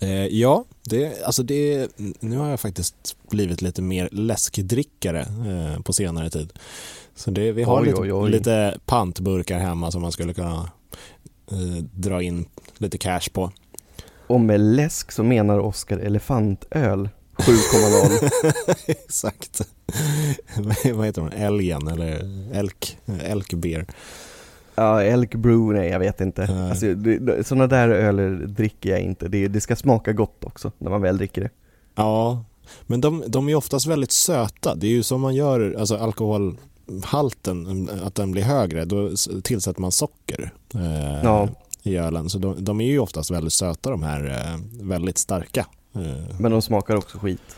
[0.00, 1.88] Eh, ja, det, alltså det,
[2.20, 6.52] nu har jag faktiskt blivit lite mer läskdrickare eh, på senare tid.
[7.14, 8.30] Så det, vi har Oj, lite, oj, oj.
[8.30, 10.70] lite pantburkar hemma som man skulle kunna
[11.50, 12.44] eh, dra in
[12.78, 13.50] lite cash på.
[14.26, 18.30] Och med läsk så menar Oskar elefantöl 7,0.
[18.86, 19.60] Exakt.
[20.94, 21.30] Vad heter de?
[21.36, 22.20] Älgen eller
[22.54, 22.98] elk?
[23.22, 23.86] Elkbeer.
[24.74, 26.46] Ja, Elk Brew, nej jag vet inte.
[26.46, 26.70] Nej.
[26.70, 29.28] Alltså, det- sådana där öler dricker jag inte.
[29.28, 31.50] Det, det ska smaka gott också när man väl dricker det.
[31.94, 32.44] Ja,
[32.86, 34.74] men de, de är oftast väldigt söta.
[34.74, 39.10] Det är ju som man gör, alltså alkoholhalten, att den blir högre, då
[39.42, 41.48] tillsätter man socker eh, Ja.
[41.82, 42.28] i ölen.
[42.30, 45.66] Så de, de är ju oftast väldigt söta de här eh, väldigt starka.
[46.38, 47.56] Men de smakar också skit.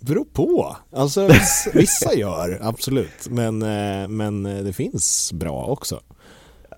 [0.00, 0.76] beror på.
[0.92, 1.28] Alltså
[1.72, 3.28] vissa, gör, absolut.
[3.30, 6.00] Men, eh, men eh, det finns bra också.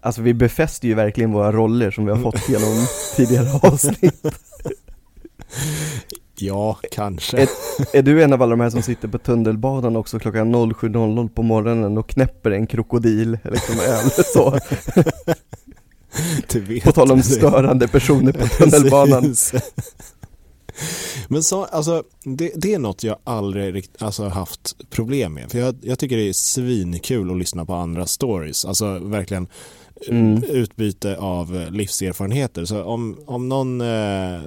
[0.03, 4.27] Alltså vi befäster ju verkligen våra roller som vi har fått genom tidigare avsnitt.
[6.39, 7.43] Ja, kanske.
[7.43, 7.49] Är,
[7.93, 11.43] är du en av alla de här som sitter på tunnelbanan också klockan 07.00 på
[11.43, 14.59] morgonen och knäpper en krokodil, liksom öl så?
[16.53, 19.35] Det vet På tal om störande personer på tunnelbanan.
[21.29, 25.51] Men så, alltså, det, det är något jag aldrig alltså, haft problem med.
[25.51, 28.65] För jag, jag tycker det är svinkul att lyssna på andra stories.
[28.65, 29.47] Alltså verkligen
[30.09, 30.43] Mm.
[30.43, 32.65] utbyte av eh, livserfarenheter.
[32.65, 34.41] Så om, om någon, eh,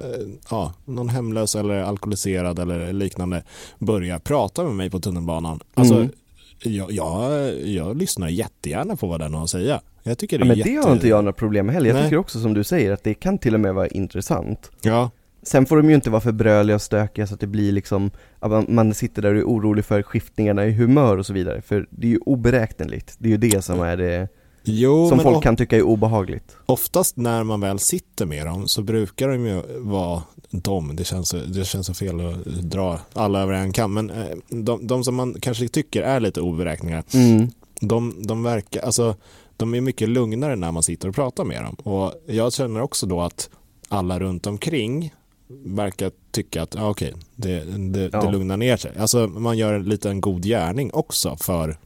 [0.50, 3.42] ja, någon hemlös eller alkoholiserad eller liknande
[3.78, 5.60] börjar prata med mig på tunnelbanan.
[5.74, 6.08] Alltså, Mm.
[6.62, 9.80] Jag, jag, jag lyssnar jättegärna på vad den har att säga.
[10.02, 10.70] Jag tycker det Ja, är men jätte...
[10.70, 11.88] det har inte jag några problem med heller.
[11.88, 12.04] Jag Nej.
[12.04, 14.70] tycker också som du säger att det kan till och med vara intressant.
[14.82, 15.10] Ja,
[15.42, 18.10] Sen får de ju inte vara för bröliga och stökiga så att det blir liksom,
[18.38, 21.62] att man, man sitter där och är orolig för skiftningarna i humör och så vidare.
[21.62, 23.14] För det är ju oberäkneligt.
[23.18, 24.28] Det är ju det som är det,
[24.64, 26.56] jo, som folk kan tycka är obehagligt.
[26.66, 30.96] oftast när man väl sitter med dem så brukar de ju vara de.
[30.96, 33.94] Det känns, så- det känns så fel att dra alla över en kam.
[33.94, 37.50] Men eh, de, de som man kanske tycker är lite oberäkneliga, Mm.
[37.80, 39.16] de, de verkar, alltså
[39.56, 41.74] de är mycket lugnare när man sitter och pratar med dem.
[41.74, 43.50] Och jag känner också då att
[43.88, 45.14] alla runt omkring
[45.64, 48.20] verkar tycka att, ja, okej, det, det, Ja.
[48.22, 48.92] det lugnar ner sig.
[48.98, 51.78] Alltså man gör en liten god gärning också för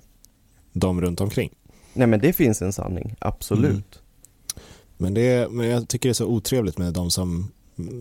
[0.73, 1.51] de runt omkring.
[1.95, 3.71] Nej men det finns en sanning, absolut.
[3.71, 3.83] Mm.
[4.97, 7.51] Men, det, men jag tycker det är så otrevligt med de som,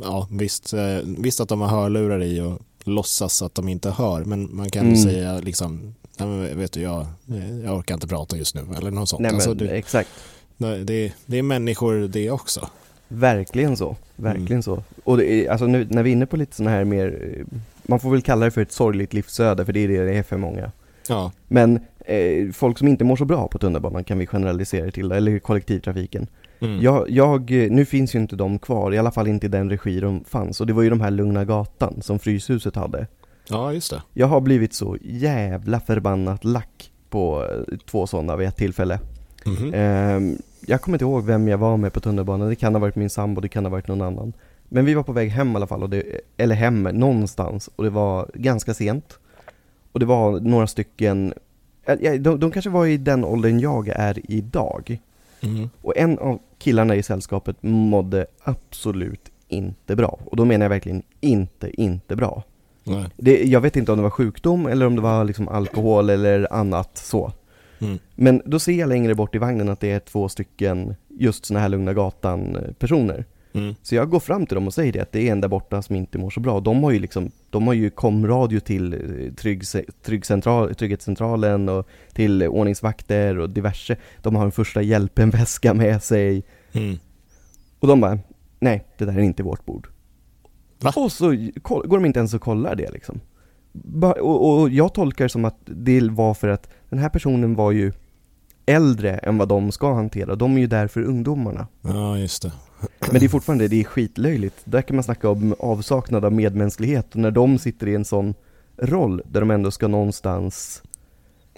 [0.03, 4.23] ja visst, eh, visst att de har hörlurar i och låtsas att de inte hör,
[4.25, 4.97] men man kan Mm.
[4.97, 7.05] säga liksom, nej, men vet du, jag,
[7.63, 9.21] jag orkar inte prata just nu, eller något sånt.
[9.21, 10.09] Nej men alltså, det, exakt,
[10.57, 12.69] det, det är människor det också.
[13.07, 14.63] verkligen så, verkligen Mm.
[14.63, 14.83] så.
[15.03, 17.57] Och det är, alltså nu när vi är inne på lite sådana här mer, eh,
[17.83, 20.23] man får väl kalla det för ett sorgligt livsöde, för det är det det är
[20.23, 20.71] för många.
[21.07, 21.79] Ja, Men
[22.53, 26.27] folk som inte mår så bra på tunnelbanan kan vi generalisera till, eller kollektivtrafiken.
[26.59, 26.81] mm.
[26.81, 29.69] Jag, jag, eh, nu finns ju inte de kvar, i alla fall inte i den
[29.69, 30.61] regi de fanns.
[30.61, 33.07] Och det var ju de här Lugna Gatan som Fryshuset hade.
[33.49, 34.01] ja just det.
[34.13, 38.99] Jag har blivit så jävla förbannat lack på eh, två sådana vid ett tillfälle.
[39.45, 39.73] Mhm.
[39.73, 40.37] Ehm,
[40.67, 43.09] jag kommer inte ihåg vem jag var med på tunnelbanan, det kan ha varit min
[43.09, 44.33] sambo, det kan ha varit någon annan.
[44.69, 46.03] Men vi var på väg hem i alla fall, och det,
[46.37, 49.19] eller hem någonstans, och det var ganska sent.
[49.91, 51.37] Och det var några stycken, eh,
[52.19, 54.99] de, de kanske var i den åldern jag är idag.
[55.41, 55.69] Mhm.
[55.81, 60.19] Och en av killarna i sällskapet mådde absolut inte bra.
[60.25, 62.43] Och då menar jag verkligen inte, inte bra.
[62.83, 63.05] Nej.
[63.17, 66.53] Det, jag vet inte om det var sjukdom eller om det var liksom alkohol eller
[66.53, 67.31] annat så.
[67.79, 67.99] Mm.
[68.15, 71.59] Men då ser jag längre bort i vagnen att det är två stycken just såna
[71.59, 73.25] här Lugna Gatan eh, personer.
[73.53, 73.75] Mm.
[73.81, 75.81] Så jag går fram till dem och säger det, att det är en där borta
[75.81, 76.59] som inte mår så bra.
[76.59, 79.63] De har ju liksom, de har ju komradio till eh, trygg,
[80.03, 83.95] tryggcentral, Trygghetscentralen och till ordningsvakter och diverse.
[84.21, 86.43] De har en första hjälpen-väska med sig.
[86.71, 86.97] Mm.
[87.79, 88.19] Och de bara,
[88.59, 89.87] nej, det där är inte vårt bord.
[90.79, 90.93] Va?
[90.95, 91.27] Och så
[91.63, 93.19] går de inte ens och kollar det liksom.
[94.21, 97.91] Och jag tolkar det som att det var för att den här personen var ju
[98.65, 100.35] äldre än vad de ska hantera.
[100.35, 101.67] De är ju där för ungdomarna.
[101.81, 102.51] Ja, just det.
[103.11, 104.55] Men det är fortfarande, det är skitlöjligt.
[104.65, 107.13] Där kan man snacka om avsaknad av medmänsklighet.
[107.13, 108.33] Och när de sitter i en sån
[108.77, 110.83] roll där de ändå ska någonstans,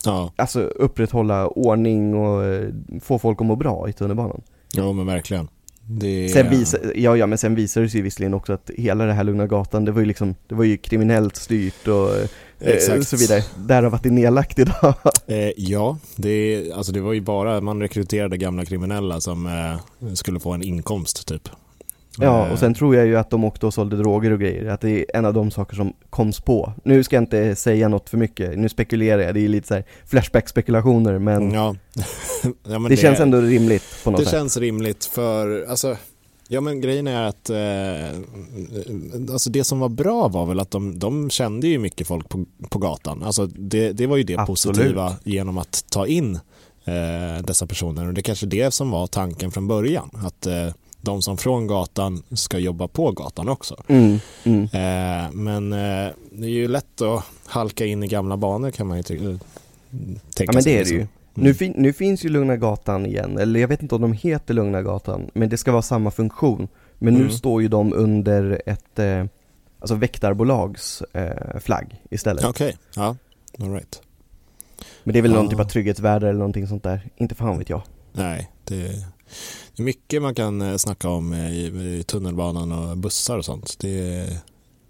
[0.06, 2.70] Ja, alltså upprätthålla ordning och eh,
[3.02, 4.42] få folk att må bra i tunnelbanan.
[4.74, 5.48] jo men verkligen.
[5.88, 6.30] Det.
[6.30, 9.24] Sen visar, ja, ja men sen visar det sig visserligen också att hela det här
[9.24, 12.10] Lugna Gatan, det var ju liksom, det var ju kriminellt styrt och
[12.60, 13.08] eh, Exakt.
[13.08, 13.44] så vidare.
[13.58, 14.94] Därav att det är nedlagt idag.
[15.28, 20.40] Eh, ja, det, alltså det var ju bara, man rekryterade gamla kriminella som eh, skulle
[20.40, 21.50] få en inkomst typ.
[22.18, 24.66] Ja, Eh, och sen tror jag ju att de åkte och sålde droger och grejer,
[24.66, 26.74] att det är en av de saker som koms på.
[26.84, 29.74] Nu ska jag inte säga något för mycket, nu spekulerar jag, det är lite så
[29.74, 31.76] här flashback-spekulationer, men Ja.
[32.68, 34.34] ja men det, känns ändå rimligt på något Det sätt.
[34.34, 35.98] känns rimligt för, alltså,
[36.48, 38.20] ja men grejen är att, eh,
[39.32, 42.46] alltså det som var bra var väl att de, de kände ju mycket folk på,
[42.70, 43.24] på gatan.
[43.24, 44.78] Alltså det, det var ju det Absolut.
[44.78, 46.36] positiva genom att ta in
[46.86, 50.10] eh, dessa personer och det är kanske det som var tanken från början.
[50.14, 50.70] Att eh,
[51.02, 53.84] de som från gatan ska jobba på gatan också.
[53.88, 54.64] Mm, mm.
[54.64, 58.98] Eh, men eh, det är ju lätt att halka in i gamla banor kan man
[58.98, 59.40] ju tänka
[60.38, 60.98] Ja men sig det är det liksom.
[60.98, 61.08] ju.
[61.36, 64.54] Nu, fin- nu finns ju Lugna Gatan igen, eller jag vet inte om de heter
[64.54, 66.68] Lugna Gatan, men det ska vara samma funktion.
[66.98, 67.32] Men nu Mm.
[67.32, 69.26] står ju de under ett, eh,
[69.80, 72.44] alltså väktarbolags eh, flagg istället.
[72.46, 73.16] Okej, ja,
[73.60, 74.02] all right.
[75.04, 75.50] Men det är väl någon Ja.
[75.52, 77.82] typ av trygghetsvärdar eller någonting sånt där, inte fan vet jag.
[78.14, 78.82] Nej, det,
[79.78, 81.66] är mycket man kan eh, snacka om eh, i,
[82.00, 83.76] i tunnelbanan och bussar och sånt.
[83.80, 84.28] Det,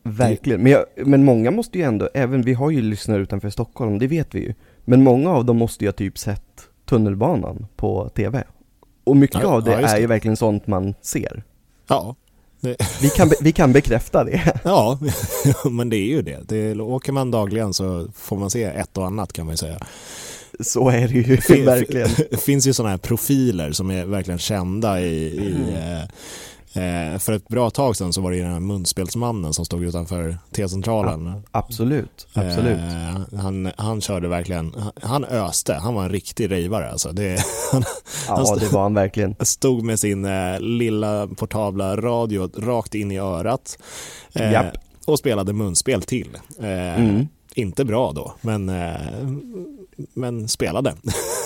[0.03, 3.99] Verkligen, men, jag, men många måste ju ändå, även vi har ju lyssnare utanför Stockholm,
[3.99, 4.53] det vet vi ju.
[4.85, 6.41] Men många av dem måste ju ha typ sett
[6.89, 8.43] tunnelbanan på TV.
[9.03, 10.01] Och mycket Ja, av det ja, just är det.
[10.01, 11.43] ju verkligen sånt man ser.
[11.87, 12.15] ja,
[13.01, 14.53] Vi kan, vi kan bekräfta det.
[14.63, 14.99] ja
[15.71, 16.39] men det är ju det.
[16.47, 16.79] det.
[16.81, 19.77] Åker man dagligen så får man se ett och annat kan man ju säga.
[20.59, 22.09] Så är det ju fin- verkligen.
[22.31, 26.07] Det finns ju sådana här profiler som är verkligen kända i, i Mm.
[26.75, 29.83] Eh, för ett bra tag sedan så var det ju den här munspelsmannen som stod
[29.83, 31.41] utanför T-centralen.
[31.51, 32.79] Absolut, absolut.
[32.79, 37.11] Eh, han, han körde verkligen, han, han öste, han var en riktig rejvare alltså.
[37.11, 37.39] Det,
[37.71, 37.83] han
[38.45, 39.35] Ja, det var han verkligen.
[39.45, 43.77] stod med sin eh, lilla portabla radio rakt in i örat.
[44.33, 44.73] Eh, Japp.
[45.05, 46.37] och spelade munspel till.
[46.59, 46.65] Eh,
[46.99, 47.27] Mm.
[47.57, 49.27] Inte bra då, men, eh,
[50.13, 50.93] men spelade.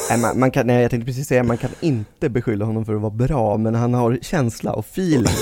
[0.09, 2.95] Nej, man, man kan, nej, jag tänkte precis säga, man kan inte beskylla honom för
[2.95, 5.33] att vara bra, men han har känsla och feeling.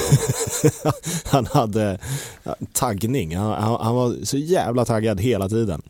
[1.26, 2.00] han hade
[2.74, 5.82] taggning, han, han, han var så jävla taggad hela tiden.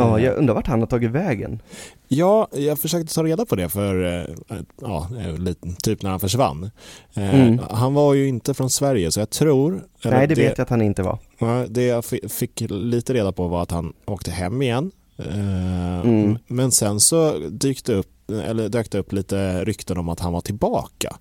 [0.00, 1.62] Ja, Eh, jag undrar vart han har tagit vägen.
[2.08, 4.24] Ja, jag försökte ta reda på det för, eh,
[4.80, 5.08] ja,
[5.82, 6.70] typ när han försvann.
[7.14, 7.58] Eh, Mm.
[7.70, 9.82] Han var ju inte från Sverige, så jag tror...
[10.04, 11.18] Nej, det vet jag att han inte var.
[11.68, 16.38] Det jag fi- fick lite reda på var att han åkte hem igen Eh, Mm.
[16.46, 20.32] Men sen så dyk det upp, eller dök det upp lite rykten om att han
[20.32, 21.16] var tillbaka.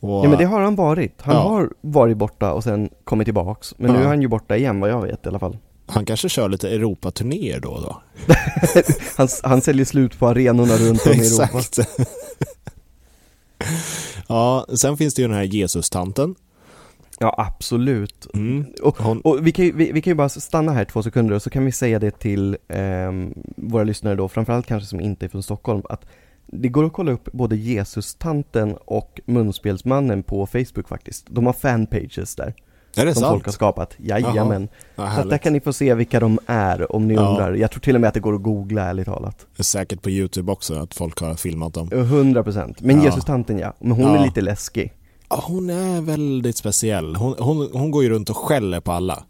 [0.00, 1.22] Och, Ja men det har han varit.
[1.22, 1.42] Han Ja.
[1.42, 3.74] har varit borta och sen kommit tillbaks.
[3.78, 4.04] Men nu Ja.
[4.04, 5.56] är han ju borta igen vad jag vet i alla fall.
[5.86, 8.02] Han kanske kör lite Europaturnéer då och då.
[9.16, 11.58] Han, han säljer slut på arenorna runt om i Europa.
[11.58, 11.78] Exakt.
[14.28, 16.34] ja, sen finns det ju den här Jesus-tanten.
[17.18, 18.26] Ja absolut.
[18.34, 18.66] Mm.
[18.82, 21.42] Och, och vi, kan ju, vi, vi kan ju bara stanna här två sekunder och
[21.42, 25.28] så kan vi säga det till ehm, våra lyssnare då, framförallt kanske som inte är
[25.28, 26.06] från Stockholm, att
[26.46, 31.26] det går att kolla upp både Jesus-tanten och Munspelsmannen på Facebook faktiskt.
[31.30, 32.54] De har fanpages där,
[32.96, 33.32] är det som sant?
[33.32, 33.94] folk har skapat.
[33.98, 34.68] Jajamän.
[34.96, 37.28] Ja, Så där kan ni få se vilka de är om ni Ja.
[37.28, 37.54] undrar.
[37.54, 39.38] Jag tror till och med att det går att googla ärligt talat.
[39.56, 41.88] Det är säkert på YouTube också att folk har filmat dem.
[41.92, 43.04] 100% Men Ja.
[43.04, 44.18] Jesus-tanten ja, men hon Ja.
[44.18, 44.92] är lite läskig.
[45.30, 47.16] Ja, hon är väldigt speciell.
[47.16, 49.24] Hon, hon, hon går ju runt och skäller på alla.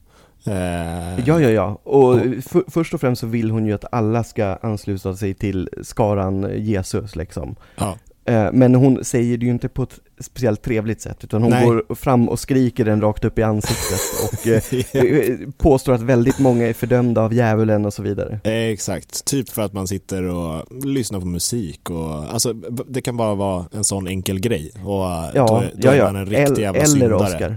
[0.46, 1.80] Eh, Ja, ja, ja.
[1.84, 5.68] Och för, först och främst så vill hon ju att alla ska ansluta sig till
[5.82, 7.56] skaran Jesus liksom.
[7.78, 7.96] ja.
[8.24, 11.66] Eh, Men hon säger det ju inte på ett speciellt trevligt sätt, utan hon Nej.
[11.66, 16.38] går fram och skriker den rakt upp i ansiktet och eh, eh, påstår att väldigt
[16.38, 18.40] många är fördömda av djävulen och så vidare.
[18.44, 22.52] Exakt, typ för att man sitter och lyssnar på musik och alltså
[22.88, 25.96] det kan bara vara en sån enkel grej och Ja, då, är, då ja, är
[25.96, 26.04] ja.
[26.04, 27.14] man en riktig El- jävla eller syndare.
[27.14, 27.56] Oscar.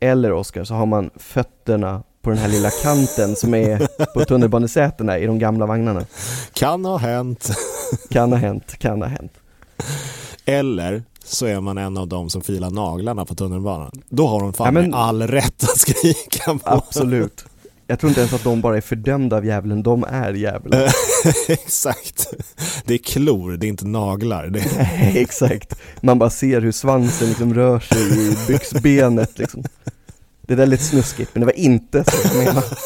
[0.00, 5.18] Eller Oscar, så har man fötterna på den här lilla kanten som är på tunnelbanesätena
[5.18, 6.06] i de gamla vagnarna.
[6.52, 7.50] Kan ha hänt.
[8.10, 9.32] Kan ha hänt, kan ha hänt.
[10.44, 13.90] Eller så är man en av dem som filar naglarna på tunnelbanan.
[14.08, 16.60] Då har de fan Ja, men- all rätt att skrika på.
[16.64, 17.44] Absolut.
[17.88, 20.88] Jag tror inte ens att de bara är fördömda av djävulen, de är djävulen.
[21.48, 22.26] Exakt.
[22.84, 24.46] Det är klor, det är inte naglar.
[24.46, 25.16] Det är...
[25.22, 25.74] Exakt.
[26.00, 29.64] Man bara ser hur svansen liksom rör sig i byxbenet liksom.
[30.42, 32.66] Det där är lite snuskigt, men det var inte så jag menade.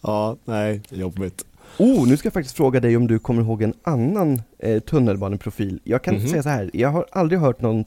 [0.00, 1.44] Ja, nej, jobbigt.
[1.78, 5.80] Oh, nu ska jag faktiskt fråga dig om du kommer ihåg en annan eh, tunnelbaneprofil.
[5.84, 6.26] Jag kan Mhm.
[6.28, 7.84] säga så här, jag har aldrig hört någon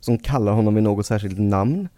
[0.00, 1.88] som kallar honom med något särskilt namn.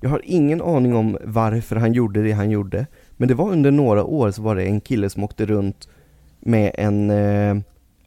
[0.00, 2.86] Jag har ingen aning om varför han gjorde det han gjorde.
[3.16, 5.88] Men det var under några år så var det en kille som åkte runt
[6.40, 7.56] med en, eh,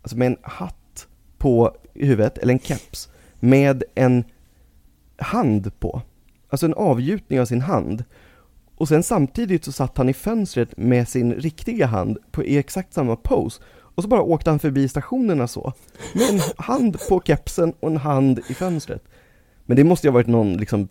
[0.02, 4.24] alltså med en hatt på huvudet, eller en keps, med en
[5.18, 6.02] hand på.
[6.50, 8.04] Alltså en avgjutning av sin hand.
[8.82, 12.94] Och sen samtidigt så satt han i fönstret med sin riktiga hand på, i exakt
[12.94, 13.62] samma pose.
[13.96, 15.74] Och så bara åkte han förbi stationerna så.
[16.14, 19.04] Med en hand på kepsen och en hand i fönstret.
[19.66, 20.88] Men det måste ju ha varit någon, liksom,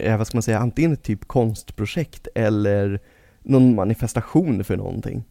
[0.00, 3.00] eh, vad ska man säga, antingen ett typ konstprojekt eller
[3.42, 5.24] någon manifestation för någonting.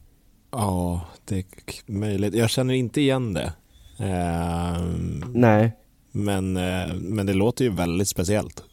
[0.51, 1.45] Ja, det är
[1.91, 2.33] möjligt.
[2.33, 3.53] Jag känner inte igen det.
[3.99, 5.71] Ehm, Nej,
[6.11, 8.63] men, eh, men det låter ju väldigt speciellt.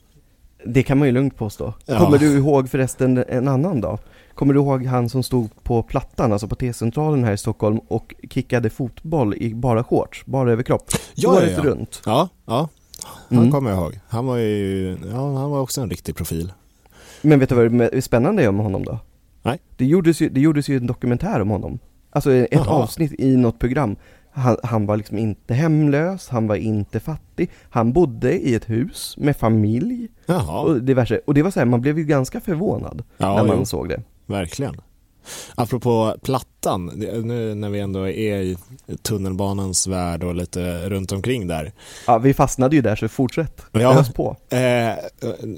[0.66, 1.75] Det kan man ju lugnt påstå.
[1.87, 1.99] Ja.
[1.99, 3.99] Kommer du ihåg förresten en annan dag?
[4.35, 8.14] Kommer du ihåg han som stod på Plattan, alltså på T-centralen här i Stockholm och
[8.31, 10.83] kickade fotboll i bara shorts, bara överkropp?
[11.14, 11.70] Ja, året ja, ja.
[11.70, 12.03] runt.
[12.07, 12.68] Ja, ja.
[13.29, 13.51] Han Mm.
[13.51, 13.99] kommer jag ihåg.
[14.09, 16.53] Han var ju, ja, han var också en riktig profil.
[17.23, 18.99] Men vet du vad det är spännande är om honom då?
[19.42, 19.59] Nej.
[19.77, 21.79] Det gjordes ju, det gjordes ju en dokumentär om honom.
[22.11, 22.66] Alltså ett Jaha.
[22.68, 23.96] avsnitt i något program.
[24.33, 29.14] Han, han var liksom inte hemlös, han var inte fattig, han bodde i ett hus
[29.19, 31.21] med familj Jaha, och diverse.
[31.27, 33.88] Och det var så här, man blev ju ganska förvånad ja, när man jo, såg
[33.88, 34.03] det.
[34.27, 34.81] verkligen.
[35.55, 36.87] Apropå Plattan,
[37.25, 38.57] nu när vi ändå är i
[39.03, 41.73] tunnelbanans värld och lite runt omkring där.
[42.07, 43.62] Ja, vi fastnade ju där så fortsätt.
[43.73, 44.01] Ja.
[44.01, 44.37] Ös på.
[44.51, 44.95] Eh,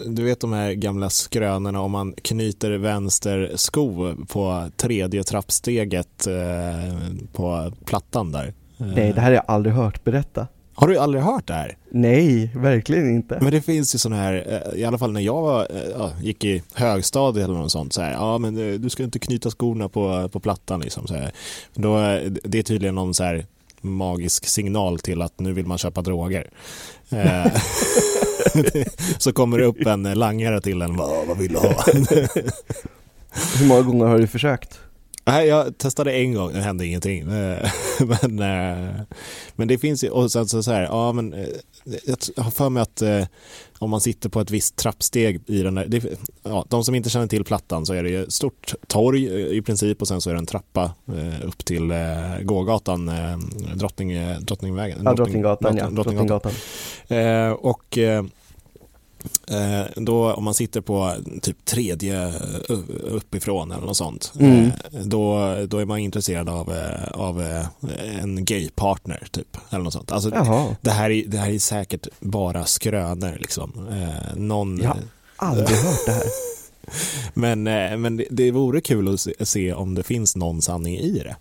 [0.06, 6.96] du vet de här gamla skrönorna om man knyter vänster sko på tredje trappsteget eh,
[7.32, 8.54] på Plattan där.
[8.86, 10.46] Nej, det här har jag aldrig hört, berätta.
[10.74, 11.76] Har du aldrig hört det här?
[11.90, 13.38] Nej, verkligen inte.
[13.40, 16.10] Men det finns ju sådana här, eh, i alla fall när jag var, eh, ja,
[16.22, 19.50] gick i högstadiet eller något sånt, så här, ja men eh, du ska inte knyta
[19.50, 21.06] skorna på, på plattan liksom.
[21.06, 21.32] Så här.
[21.74, 21.96] Då,
[22.44, 23.46] det är tydligen någon så här
[23.80, 26.50] magisk signal till att nu vill man köpa droger.
[29.18, 31.84] Så kommer det upp en langare till en, vad, vad vill du ha?
[33.58, 34.80] Hur många gånger har du försökt?
[35.24, 37.20] Nej, jag testade en gång, det hände ingenting.
[37.20, 39.00] Eh, men, eh,
[39.54, 41.46] men det finns ju, och sen så, så här, ja men eh,
[42.06, 43.02] jag har för mig att
[43.78, 46.04] om man sitter på ett visst trappsteg i den där, det,
[46.42, 50.00] ja, de som inte känner till plattan så är det ju stort torg i princip
[50.02, 50.94] och sen så är det en trappa
[51.44, 51.92] upp till
[52.42, 53.38] gågatan, eh,
[53.74, 54.98] drottning, Drottningvägen.
[55.04, 55.84] Ja, Drottninggatan, ja.
[55.84, 56.52] Drottning- Drottninggatan.
[57.08, 57.52] Drottninggatan.
[57.56, 57.98] Och
[59.96, 64.64] då om man sitter på typ tredje eh, uppifrån eller något sånt, Mm.
[64.64, 67.66] eh, då, då är man intresserad av, eh, av eh,
[68.22, 69.56] en gaypartner typ.
[69.70, 70.12] Eller något sånt.
[70.12, 73.88] Alltså, Jaha, det, här är, det här är säkert bara skrönor liksom.
[73.92, 74.96] Eh, någon, Ja.
[75.36, 76.22] aldrig hört det här.
[77.34, 81.10] Men, eh, men det, det vore kul att se om det finns någon sanning i
[81.18, 81.36] det.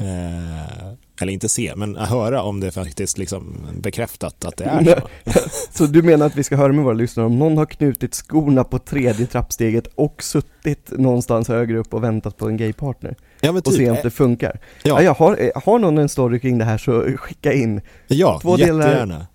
[0.00, 0.92] Eh,
[1.22, 5.40] eller inte se, men höra om det faktiskt liksom bekräftat att det är så.
[5.72, 8.64] Så du menar att vi ska höra med våra lyssnare om någon har knutit skorna
[8.64, 13.16] på tredje trappsteget och suttit någonstans högre upp och väntat på en gaypartner?
[13.40, 14.60] Ja, men Och se typ, om det funkar?
[14.82, 17.80] ja, Ja, jag har, eh, har någon en story kring det här så skicka in
[18.06, 19.26] ja två delar- jättegärna.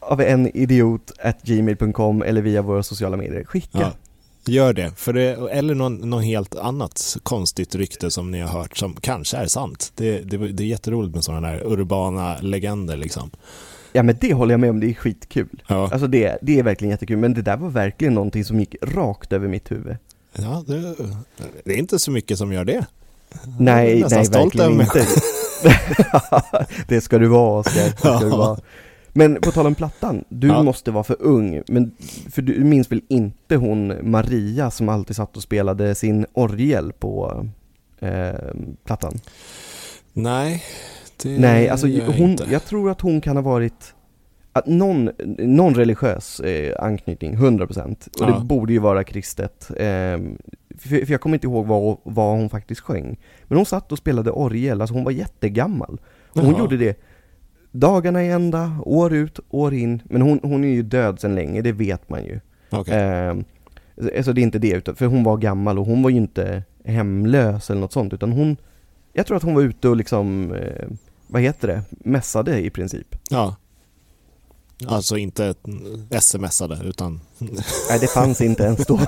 [0.00, 3.44] av en idiot at gmail.com eller via våra sociala medier.
[3.44, 3.78] Skicka!
[3.80, 3.92] Ja.
[4.46, 8.76] Gör det, för det eller någon, någon helt annat konstigt rykte som ni har hört
[8.78, 9.92] som kanske är sant.
[9.94, 13.30] Det, det, det är jätteroligt med sådana där urbana legender liksom.
[13.92, 15.62] Ja men det håller jag med om, det är skitkul.
[15.66, 18.76] Ja, Alltså det, det är verkligen jättekul, men det där var verkligen någonting som gick
[18.82, 19.96] rakt över mitt huvud.
[20.32, 20.94] ja det,
[21.64, 22.86] det är inte så mycket som gör det.
[23.58, 25.06] Nej, Jag är nej stolt verkligen över mig inte.
[26.88, 28.36] det ska du vara Oskar, det ska du Ja.
[28.36, 28.58] vara.
[29.16, 30.62] Men på tal om plattan, du Ja.
[30.62, 31.92] måste vara för ung, men
[32.30, 37.46] för du minns väl inte hon Maria som alltid satt och spelade sin orgel på
[38.00, 38.34] eh,
[38.84, 39.12] plattan?
[40.12, 40.62] Nej,
[41.22, 42.44] det Nej, alltså jag hon, inte.
[42.50, 43.94] jag tror att hon kan ha varit
[44.52, 48.26] att någon, någon religiös eh, anknytning, 100% och Ja.
[48.38, 49.70] det borde ju vara kristet.
[49.70, 50.18] Eh,
[50.78, 53.16] för, för jag kommer inte ihåg vad, vad hon faktiskt sjöng.
[53.44, 56.00] Men hon satt och spelade orgel, alltså hon var jättegammal.
[56.28, 56.58] Och hon Jaha.
[56.60, 57.00] gjorde det
[57.74, 60.02] dagarna i ända, år ut, år in.
[60.04, 62.40] Men hon, hon är ju död sedan länge, det vet man ju.
[62.70, 62.94] Okej.
[62.94, 63.36] Eh,
[64.16, 66.62] alltså det är inte det, utan, för hon var gammal och hon var ju inte
[66.84, 68.56] hemlös eller något sånt, utan hon,
[69.12, 70.86] jag tror att hon var ute och liksom, eh,
[71.26, 73.16] vad heter det, mässade i princip.
[73.30, 73.56] Ja.
[74.86, 75.54] Alltså inte
[76.20, 77.20] smsade utan
[77.90, 78.96] Nej, det fanns inte ens då.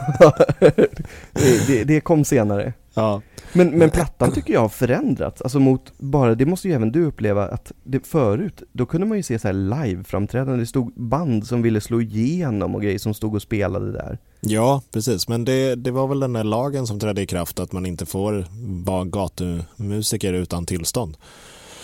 [1.32, 2.72] det, det, det kom senare.
[2.97, 3.22] Ja.
[3.53, 7.05] Men, men plattan tycker jag har förändrats, alltså mot bara, det måste ju även du
[7.05, 11.47] uppleva, att det förut, då kunde man ju se så här live-framträdanden, det stod band
[11.47, 14.18] som ville slå igenom och grejer som stod och spelade där.
[14.40, 15.28] Ja, precis.
[15.28, 18.07] Men det, det var väl den där lagen som trädde i kraft att man inte
[18.07, 18.47] får
[18.84, 21.16] vara gatumusiker utan tillstånd.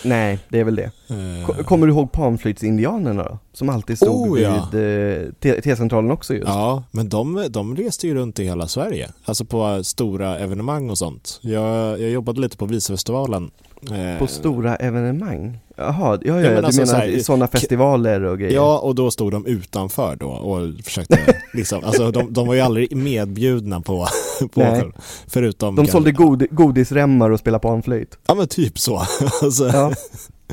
[0.05, 0.83] Nej, det är väl det.
[1.07, 3.37] Eh, Ko- Kommer du ihåg panflöjtsindianerna då?
[3.53, 4.67] Som alltid stod Oh, ja.
[4.71, 6.47] vid eh, T-centralen också just.
[6.47, 9.09] Ja, men de, de reste ju runt i hela Sverige.
[9.25, 11.39] Alltså på stora evenemang och sånt.
[11.41, 13.51] Jag, jag jobbade lite på Visfestivalen.
[13.91, 15.59] Eh, På stora evenemang?
[15.75, 18.53] Jaha, ja, ja, ja du alltså menar så här, sådana festivaler och grejer?
[18.53, 22.61] Ja, och då stod de utanför då och försökte liksom, alltså de, de var ju
[22.61, 24.07] aldrig medbjudna på,
[24.51, 24.91] på Nej.
[25.27, 28.17] förutom De sålde god, godisremmar och spelade panflöjt.
[28.25, 28.97] Ja men typ så.
[29.41, 29.93] alltså, Ja.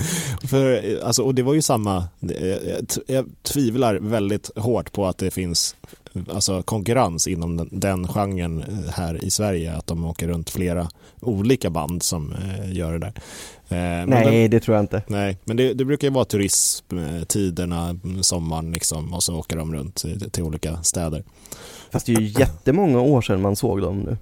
[0.49, 2.59] för, alltså, och det var ju samma, jag,
[3.07, 5.77] jag tvivlar väldigt hårt på att det finns
[6.33, 10.89] alltså, konkurrens inom den, den genren här i Sverige, att de åker runt flera
[11.21, 13.13] olika band som eh, gör det där.
[13.69, 15.03] Eh, Nej, den- det tror jag inte.
[15.07, 19.95] Nej, men det, det brukar ju vara turismtiderna, sommaren liksom, och så åker de runt
[19.97, 21.25] till, till olika städer.
[21.91, 24.17] Fast det är ju jättemånga år sedan man såg dem nu.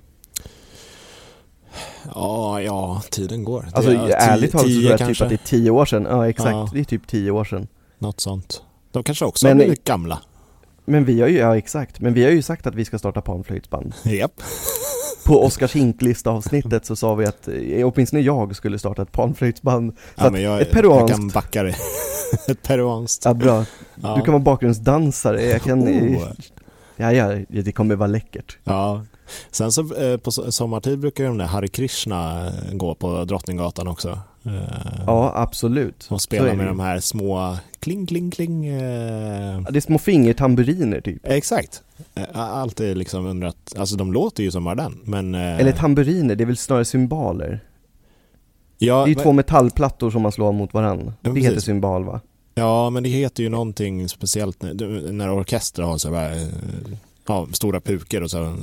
[2.14, 3.68] Ja, ja, tiden går.
[3.72, 6.06] Alltså är ärligt talat så tror jag typ att det är tio år sedan.
[6.10, 6.50] Ja, exakt.
[6.50, 6.68] Ja.
[6.72, 7.66] Det är typ tio år sedan.
[7.98, 8.62] något sånt.
[8.92, 10.18] De kanske också Men- har blivit gamla.
[10.88, 13.20] Men vi har ju, ja exakt, men vi har ju sagt att vi ska starta
[13.20, 13.94] panflöjtsband.
[14.04, 14.42] Japp.
[15.26, 19.92] På Oskars Hinklista avsnittet så sa vi att eh, åtminstone jag skulle starta ett panflöjtsband.
[19.92, 21.08] Så Ja, men jag, ett peruanskt.
[21.10, 21.74] jag kan backa det.
[22.48, 23.24] Ett peruanskt.
[23.24, 23.64] Ja, bra.
[24.02, 24.14] Ja.
[24.16, 25.88] Du kan vara bakgrundsdansare, jag kan...
[25.88, 26.28] Oh.
[26.96, 28.58] Ja, ja, det kommer vara läckert.
[28.64, 29.04] Ja.
[29.50, 33.88] Sen så eh, på so- sommartid brukar ju de där Hare Krishna gå på Drottninggatan
[33.88, 34.18] också.
[34.48, 35.96] Eh, Ja, absolut.
[35.96, 38.66] Och Så spela är det med de här små kling, kling, kling.
[38.66, 39.60] Eh.
[39.64, 41.20] Ja, Det är små fingertamburiner typ.
[41.24, 41.82] Exakt.
[42.14, 45.34] Eh, alltid liksom undrat, alltså de låter ju som bara den, men...
[45.34, 47.60] eh, Eller tamburiner, det är väl snarare symboler.
[48.78, 51.12] ja, Det är ju men- två metallplattor som man slår mot varann.
[51.20, 52.20] Ja, Det heter symbol va?
[52.54, 56.46] Ja, men det heter ju någonting speciellt när, när orkestrar har så här, eh,
[57.26, 58.56] ja, stora pukor och så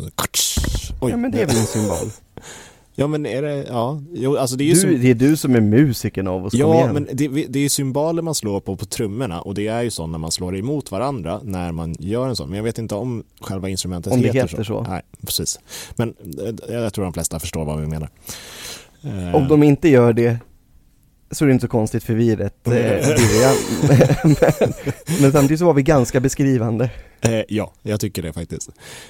[1.02, 1.12] Oj.
[1.12, 1.98] Ja men det är väl en symbol?
[2.98, 5.38] Ja, men är det, ja, jo, alltså det är ju Du, som, det är du
[5.38, 8.76] som är musiken av oss, Ja, men det, det är ju symboler man slår på
[8.78, 12.28] på trummorna och det är ju så när man slår emot varandra när man gör
[12.28, 12.50] en sån.
[12.50, 14.86] Men jag vet inte om själva instrumentet Om heter, heter så.
[14.90, 15.60] Nej, precis.
[15.96, 16.14] Men
[16.70, 18.10] eh, jag tror de flesta förstår vad vi menar.
[19.04, 20.38] Eh, Om de inte gör det
[21.32, 22.74] så är det inte så konstigt för vi är rätt eh,
[24.24, 24.74] men,
[25.22, 26.90] men samtidigt så var vi ganska beskrivande.
[27.22, 28.70] eh, ja, jag tycker det faktiskt.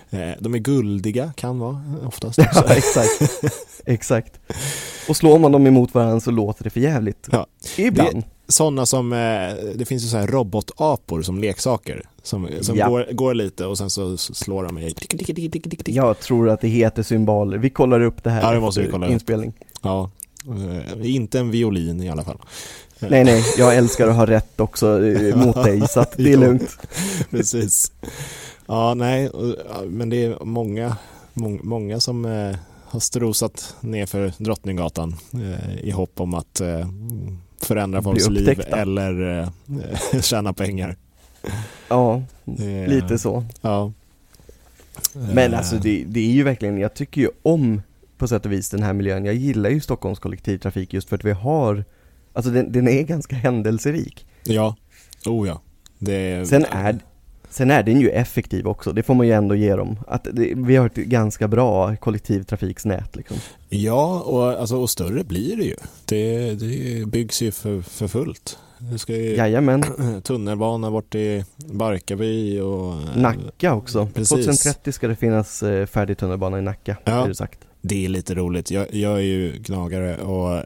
[0.09, 2.37] Eh, de är guldiga, kan vara oftast.
[2.53, 3.21] Ja, exakt.
[3.85, 4.39] exakt.
[5.09, 7.27] Och slår man dem emot varandra så låter det för jävligt.
[7.31, 7.47] Ja.
[7.77, 8.23] Ibland.
[8.47, 9.17] Sådana som, eh,
[9.75, 12.01] det finns ju så här robotapor som leksaker.
[12.23, 12.89] Som, som Ja.
[12.89, 15.89] går, går lite och sen så slår de tick.
[15.89, 17.57] Jag tror att det heter symboler.
[17.57, 19.11] Vi kollar upp det här Ja, det måste vi kolla upp.
[19.13, 19.53] inspelning.
[19.81, 20.09] Ja, eh,
[21.03, 22.37] inte en violin i alla fall.
[22.99, 26.37] Nej, nej, jag älskar att ha rätt också eh, mot dig, så att det är
[26.37, 26.77] lugnt.
[27.29, 27.91] Precis.
[28.67, 29.29] Ja, nej,
[29.87, 30.97] men det är många,
[31.33, 36.87] må, många som eh, har strosat ner för Drottninggatan eh, i hopp om att eh,
[37.61, 39.39] förändra folks liv eller
[40.13, 40.95] eh, tjäna pengar.
[41.87, 43.45] Ja, Det- lite så.
[43.61, 43.91] Ja.
[45.13, 47.81] Men Eh, alltså det, det är ju verkligen, jag tycker ju om
[48.17, 49.25] på sätt och vis den här miljön.
[49.25, 51.85] Jag gillar ju Stockholms kollektivtrafik just för att vi har,
[52.33, 54.25] alltså den, den är ganska händelserik.
[54.43, 54.75] Ja,
[55.25, 55.61] oh ja.
[55.99, 56.99] Det, Sen är,
[57.49, 59.99] sen är den ju effektiv också, det får man ju ändå ge dem.
[60.07, 63.37] Att det, vi har ett ganska bra kollektivtrafiksnät liksom.
[63.69, 65.75] Ja, och, alltså, och större blir det ju.
[66.05, 68.57] Det, det byggs ju för, för fullt.
[68.77, 69.83] Det ska ju Jajamän,
[70.23, 72.95] tunnelbana bort till Barkarby och...
[73.15, 74.07] Nacka också.
[74.13, 74.29] Precis.
[74.29, 77.23] 2030 ska det finnas eh, färdig tunnelbana i Nacka, Ja.
[77.23, 77.59] är det sagt.
[77.87, 78.71] Det är lite roligt.
[78.71, 80.63] Jag, jag är ju gnagare och äh,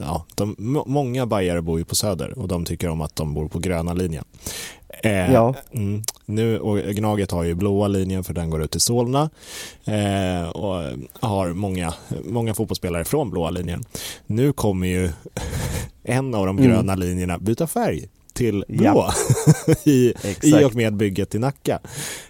[0.00, 3.34] ja, de, må- många bajare bor ju på Söder och de tycker om att de
[3.34, 4.24] bor på gröna linjen.
[5.02, 5.54] Eh, Ja.
[5.72, 9.30] mm, nu, och Gnaget har ju blåa linjen för den går ut till Solna
[9.84, 13.84] eh, och har många, många fotbollsspelare från blåa linjen.
[14.26, 15.10] Nu kommer ju
[16.04, 16.70] en av de Mm.
[16.70, 18.08] gröna linjerna byta färg
[18.42, 19.12] till blå Ja.
[19.84, 21.78] i, i och med bygget i Nacka.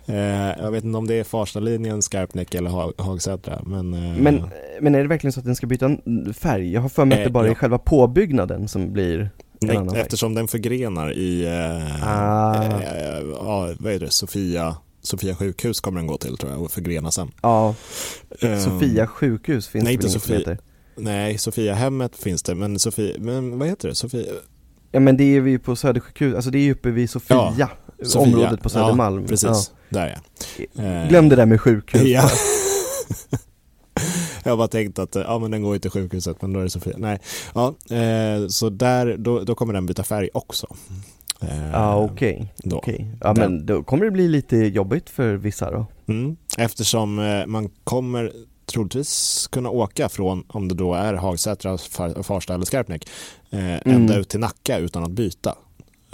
[0.07, 0.17] Eh,
[0.63, 3.63] jag vet inte om det är Farstalinjen, Skarpnäck eller Ha- Hagsätra.
[3.67, 4.45] Men, eh, Men,
[4.81, 5.91] men är det verkligen så att den ska byta
[6.35, 6.73] färg?
[6.73, 7.55] Jag har för mig att Eh, det bara är ja.
[7.55, 12.55] själva påbyggnaden som blir nej, eftersom den förgrenar i eh, Ah.
[12.65, 13.23] eh,
[13.79, 17.31] vad är det, Sofia, Sofia sjukhus kommer den gå till tror jag och förgrena sen.
[17.43, 17.75] Ja,
[18.41, 20.39] Eh, Sofia sjukhus finns nej, det inte inget som Sofia.
[20.39, 20.59] heter?
[20.97, 23.95] Nej, Sofia hemmet finns det, men Sofia, men vad heter det?
[23.95, 24.25] Sofia?
[24.93, 27.69] Ja men det är vi på Södersjukhus, alltså det är ju uppe vid Sofia,
[28.03, 28.23] Sofia.
[28.23, 29.21] området på Södermalm.
[29.23, 30.67] Ja, precis, där ja.
[30.75, 30.83] Ja.
[30.85, 32.03] Eh, Glöm det där med sjukhus.
[32.07, 32.31] Ja.
[34.45, 36.65] Jag har bara tänkt att ja, men den går ju till sjukhuset, men då är
[36.65, 36.95] det Sofia.
[36.99, 37.19] Nej,
[37.55, 40.67] ja, eh, så där, då, då kommer den byta färg också.
[41.43, 42.77] Eh, Ja okej, då.
[42.77, 43.15] okej.
[43.21, 45.87] Ja Den- men då kommer det bli lite jobbigt för vissa då.
[46.09, 48.33] Mm, eftersom eh, man kommer
[48.73, 53.09] troligtvis kunna åka från, om det då är Hagsätra, Far- Farsta eller Skarpnäck,
[53.51, 55.55] eh, ända ut till Nacka utan att byta.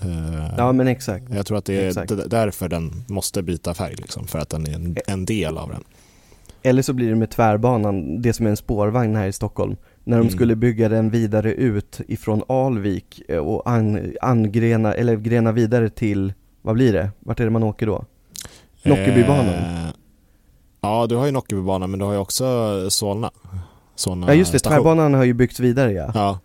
[0.03, 1.25] Eh, Ja men exakt.
[1.35, 2.13] Jag tror att det är exakt.
[2.31, 5.85] därför den måste byta färg, liksom, för att den är en, en del av den.
[6.63, 9.77] Eller så blir det med tvärbanan, det som är en spårvagn här i Stockholm.
[10.05, 10.33] När de Mm.
[10.33, 16.33] skulle bygga den vidare ut ifrån Alvik eh, och an, angrena, eller grena vidare till,
[16.63, 17.11] vad blir det?
[17.21, 18.05] Vart är det man åker då?
[18.83, 19.55] Nockebybanan.
[19.55, 19.91] Eh,
[20.81, 22.47] ja, du har ju Nockebybanan, men du har ju också
[22.91, 23.31] Solna.
[23.95, 24.77] Solna Ja just det, station.
[24.77, 26.11] tvärbanan har ju byggts vidare ja.
[26.15, 26.39] Ja,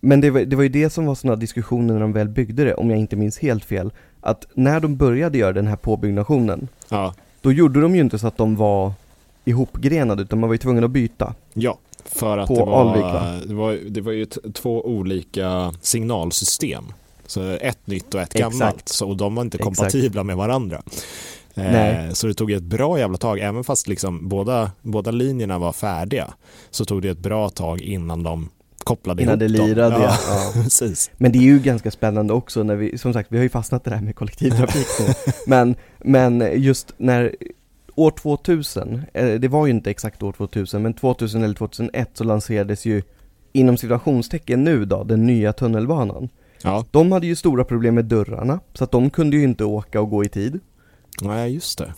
[0.00, 2.64] Men det var, det var ju det som var sådana diskussioner när de väl byggde
[2.64, 3.90] det, om jag inte minns helt fel.
[4.20, 8.26] Att när de började göra den här påbyggnationen, ja, då gjorde de ju inte så
[8.26, 8.92] att de var
[9.44, 11.34] ihopgrenade, utan man var ju tvungen att byta.
[11.54, 11.78] ja.
[12.06, 13.40] För att På det, var, Alvik, va?
[13.46, 16.84] det, var, det var ju två olika signalsystem.
[17.26, 18.58] Så ett nytt och ett Exakt.
[18.58, 18.88] gammalt.
[18.88, 19.76] Så, och de var inte Exakt.
[19.76, 20.82] kompatibla med varandra.
[21.54, 25.72] Eh, så det tog ett bra jävla tag, även fast liksom båda, båda linjerna var
[25.72, 26.34] färdiga,
[26.70, 28.48] så tog det ett bra tag innan de
[28.84, 29.66] kopplade Innan ihop det dem.
[29.66, 30.16] lirade, ja.
[30.28, 30.52] ja.
[30.62, 31.10] Precis.
[31.16, 33.86] Men det är ju ganska spännande också när vi, som sagt, vi har ju fastnat
[33.86, 35.14] i det här med kollektivtrafik nu.
[35.46, 37.34] Men, men just när
[37.94, 42.24] år 2000, eh, det var ju inte exakt år 2000, men 2000 eller 2001 så
[42.24, 43.02] lanserades ju
[43.52, 46.28] inom situationstecken nu då, den nya tunnelbanan.
[46.62, 50.00] Ja, De hade ju stora problem med dörrarna, så att de kunde ju inte åka
[50.00, 50.60] och gå i tid.
[51.22, 51.94] Nej just det.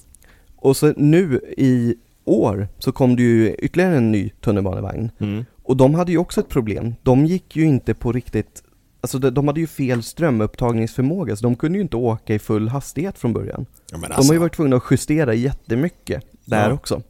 [0.56, 1.94] Och så nu i
[2.24, 5.10] år så kom det ju ytterligare en ny tunnelbanevagn.
[5.18, 5.44] Mm.
[5.62, 6.94] Och de hade ju också ett problem.
[7.02, 8.62] De gick ju inte på riktigt,
[9.00, 12.68] alltså de, de hade ju fel strömupptagningsförmåga, så de kunde ju inte åka i full
[12.68, 13.66] hastighet från början.
[13.90, 16.74] Ja, men De alltså, har ju varit tvungna att justera jättemycket där Ja.
[16.74, 17.02] också.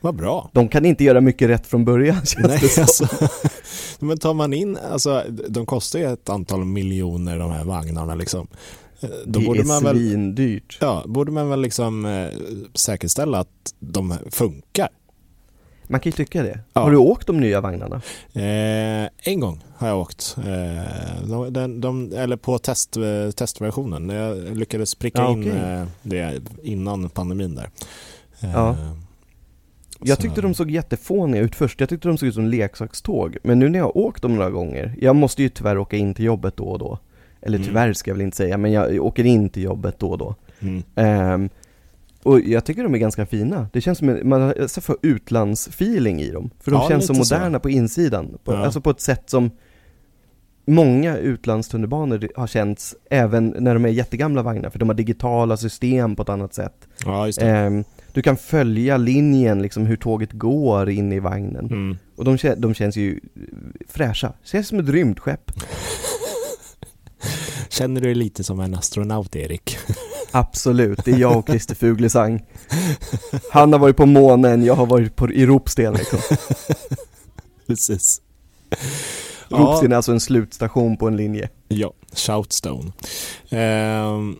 [0.00, 0.50] vad bra.
[0.52, 2.82] De kan inte göra mycket rätt från början känns Nej, det som.
[2.82, 3.06] alltså,
[4.04, 8.46] men tar man in, alltså de kostar ju ett antal miljoner de här vagnarna liksom.
[9.00, 9.08] Då
[9.40, 10.78] det borde är man väl, svindyrt.
[10.80, 12.28] ja, borde man väl liksom eh,
[12.74, 14.88] säkerställa att de funkar.
[15.90, 16.60] Man kan ju tycka det.
[16.72, 16.80] Ja.
[16.80, 17.96] Har du åkt de nya vagnarna?
[18.32, 24.08] Eh, en gång har jag åkt, eh, de, de, eller på test, eh, testversionen.
[24.08, 25.52] Jag lyckades pricka Ja, in okej.
[25.60, 27.70] eh, det innan pandemin där.
[28.40, 28.76] Eh, Ja.
[30.00, 33.36] Jag tyckte de såg jättefåniga ut först, jag tyckte de såg ut som leksakståg.
[33.42, 36.14] Men nu när jag har åkt dem några gånger, jag måste ju tyvärr åka in
[36.14, 36.98] till jobbet då och då.
[37.48, 37.68] Eller Mm.
[37.68, 40.34] tyvärr ska jag väl inte säga, men jag åker in till jobbet då och då.
[40.94, 41.48] Ehm,
[42.22, 43.66] och jag tycker de är ganska fina.
[43.72, 46.50] Det känns som, man har för utlandsfeeling i dem.
[46.60, 47.34] För de Ja, känns så lite så.
[47.34, 48.38] moderna på insidan.
[48.44, 48.58] På, Ja.
[48.64, 49.50] Alltså på ett sätt som
[50.66, 54.70] många utlandstunnelbanor har känts även när de är jättegamla vagnar.
[54.70, 56.88] För de har digitala system på ett annat sätt.
[57.04, 57.28] Ja.
[57.40, 61.66] Ehm, du kan följa linjen, liksom hur tåget går in i vagnen.
[61.66, 61.96] Mm.
[62.16, 63.20] Och de, de känns ju
[63.88, 64.32] fräscha.
[64.42, 65.50] Känns som ett rymdskepp.
[67.68, 69.78] Känner du dig lite som en astronaut, Erik?
[70.30, 72.42] Absolut, det är jag och Christer Fuglesang.
[73.52, 76.18] Han har varit på månen, jag har varit på i Ropsten liksom.
[77.66, 78.22] Precis.
[79.48, 81.48] Ropsten är alltså en slutstation på en linje.
[81.68, 82.92] Ja, Shoutstone.
[83.50, 84.36] Ehm,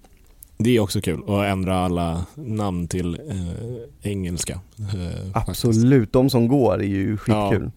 [0.58, 4.60] det är också kul att ändra alla namn till eh, engelska.
[4.78, 5.64] eh, faktiskt.
[5.64, 7.70] Absolut, de som går är ju skitkul.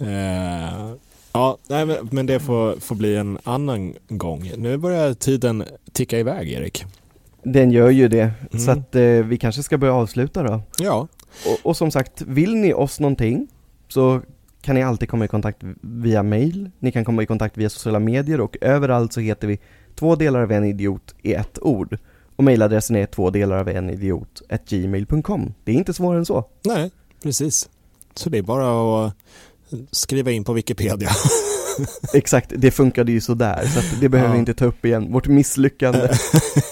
[0.00, 0.92] Eh,
[1.34, 4.50] ja, nej, men, men det får, får bli en annan gång.
[4.56, 6.84] Nu börjar tiden ticka iväg, Erik.
[7.42, 8.78] Den gör ju det, så Mm.
[8.80, 10.60] att eh, vi kanske ska börja avsluta då.
[10.78, 11.08] Ja,
[11.46, 13.48] Och, och som sagt, vill ni oss någonting
[13.88, 14.20] så
[14.62, 17.98] kan ni alltid komma i kontakt via mail, ni kan komma i kontakt via sociala
[17.98, 19.58] medier och överallt så heter vi
[19.94, 21.98] två delar av en idiot i ett ord.
[22.36, 25.54] Och mailadressen är två delar av en idiot gmail.com.
[25.64, 26.44] Det är inte svårare än så.
[26.64, 26.90] nej,
[27.22, 27.68] precis.
[28.14, 29.14] Så det är bara att
[29.90, 31.10] skriva in på Wikipedia.
[32.14, 34.40] Exakt, det funkade ju sådär, så det behöver vi Ja.
[34.40, 35.12] inte ta upp igen.
[35.12, 36.08] Vårt misslyckande.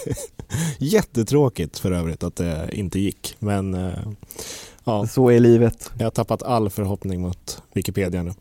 [0.77, 3.35] Jättetråkigt för övrigt att det inte gick.
[3.39, 3.93] Men eh,
[4.83, 5.91] ja, Så är livet.
[5.97, 8.33] jag har tappat all förhoppning mot Wikipedia nu.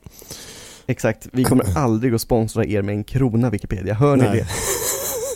[0.86, 4.46] Exakt, vi kommer aldrig att sponsra er med en krona Wikipedia, hör ni Nej.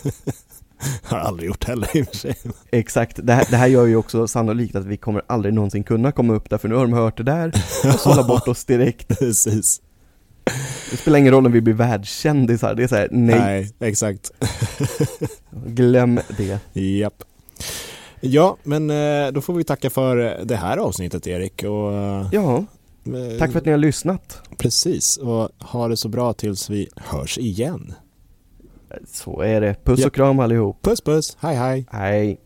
[0.03, 0.11] det?
[1.03, 2.35] har aldrig gjort heller i och för sig.
[2.71, 6.11] Exakt, det här, det här gör ju också sannolikt att vi kommer aldrig någonsin kunna
[6.11, 7.51] komma upp där, för nu har de hört det där
[7.93, 9.07] och sållar bort oss direkt.
[9.19, 9.81] Precis.
[10.91, 14.31] Det spelar ingen roll om vi blir världskändisar, det är såhär, nej, Nej, exakt.
[15.65, 16.59] glöm det.
[16.81, 17.23] Japp.
[18.21, 21.63] Ja, men eh, då får vi tacka för det här avsnittet Erik.
[21.63, 22.65] Och, eh, Ja,
[23.39, 24.41] tack för att ni har lyssnat.
[24.57, 27.93] Precis, och ha det så bra tills vi hörs igen.
[29.05, 30.81] Så är det, puss och kram allihop.
[30.81, 31.85] Puss puss, hej hej.
[31.91, 32.39] Hej.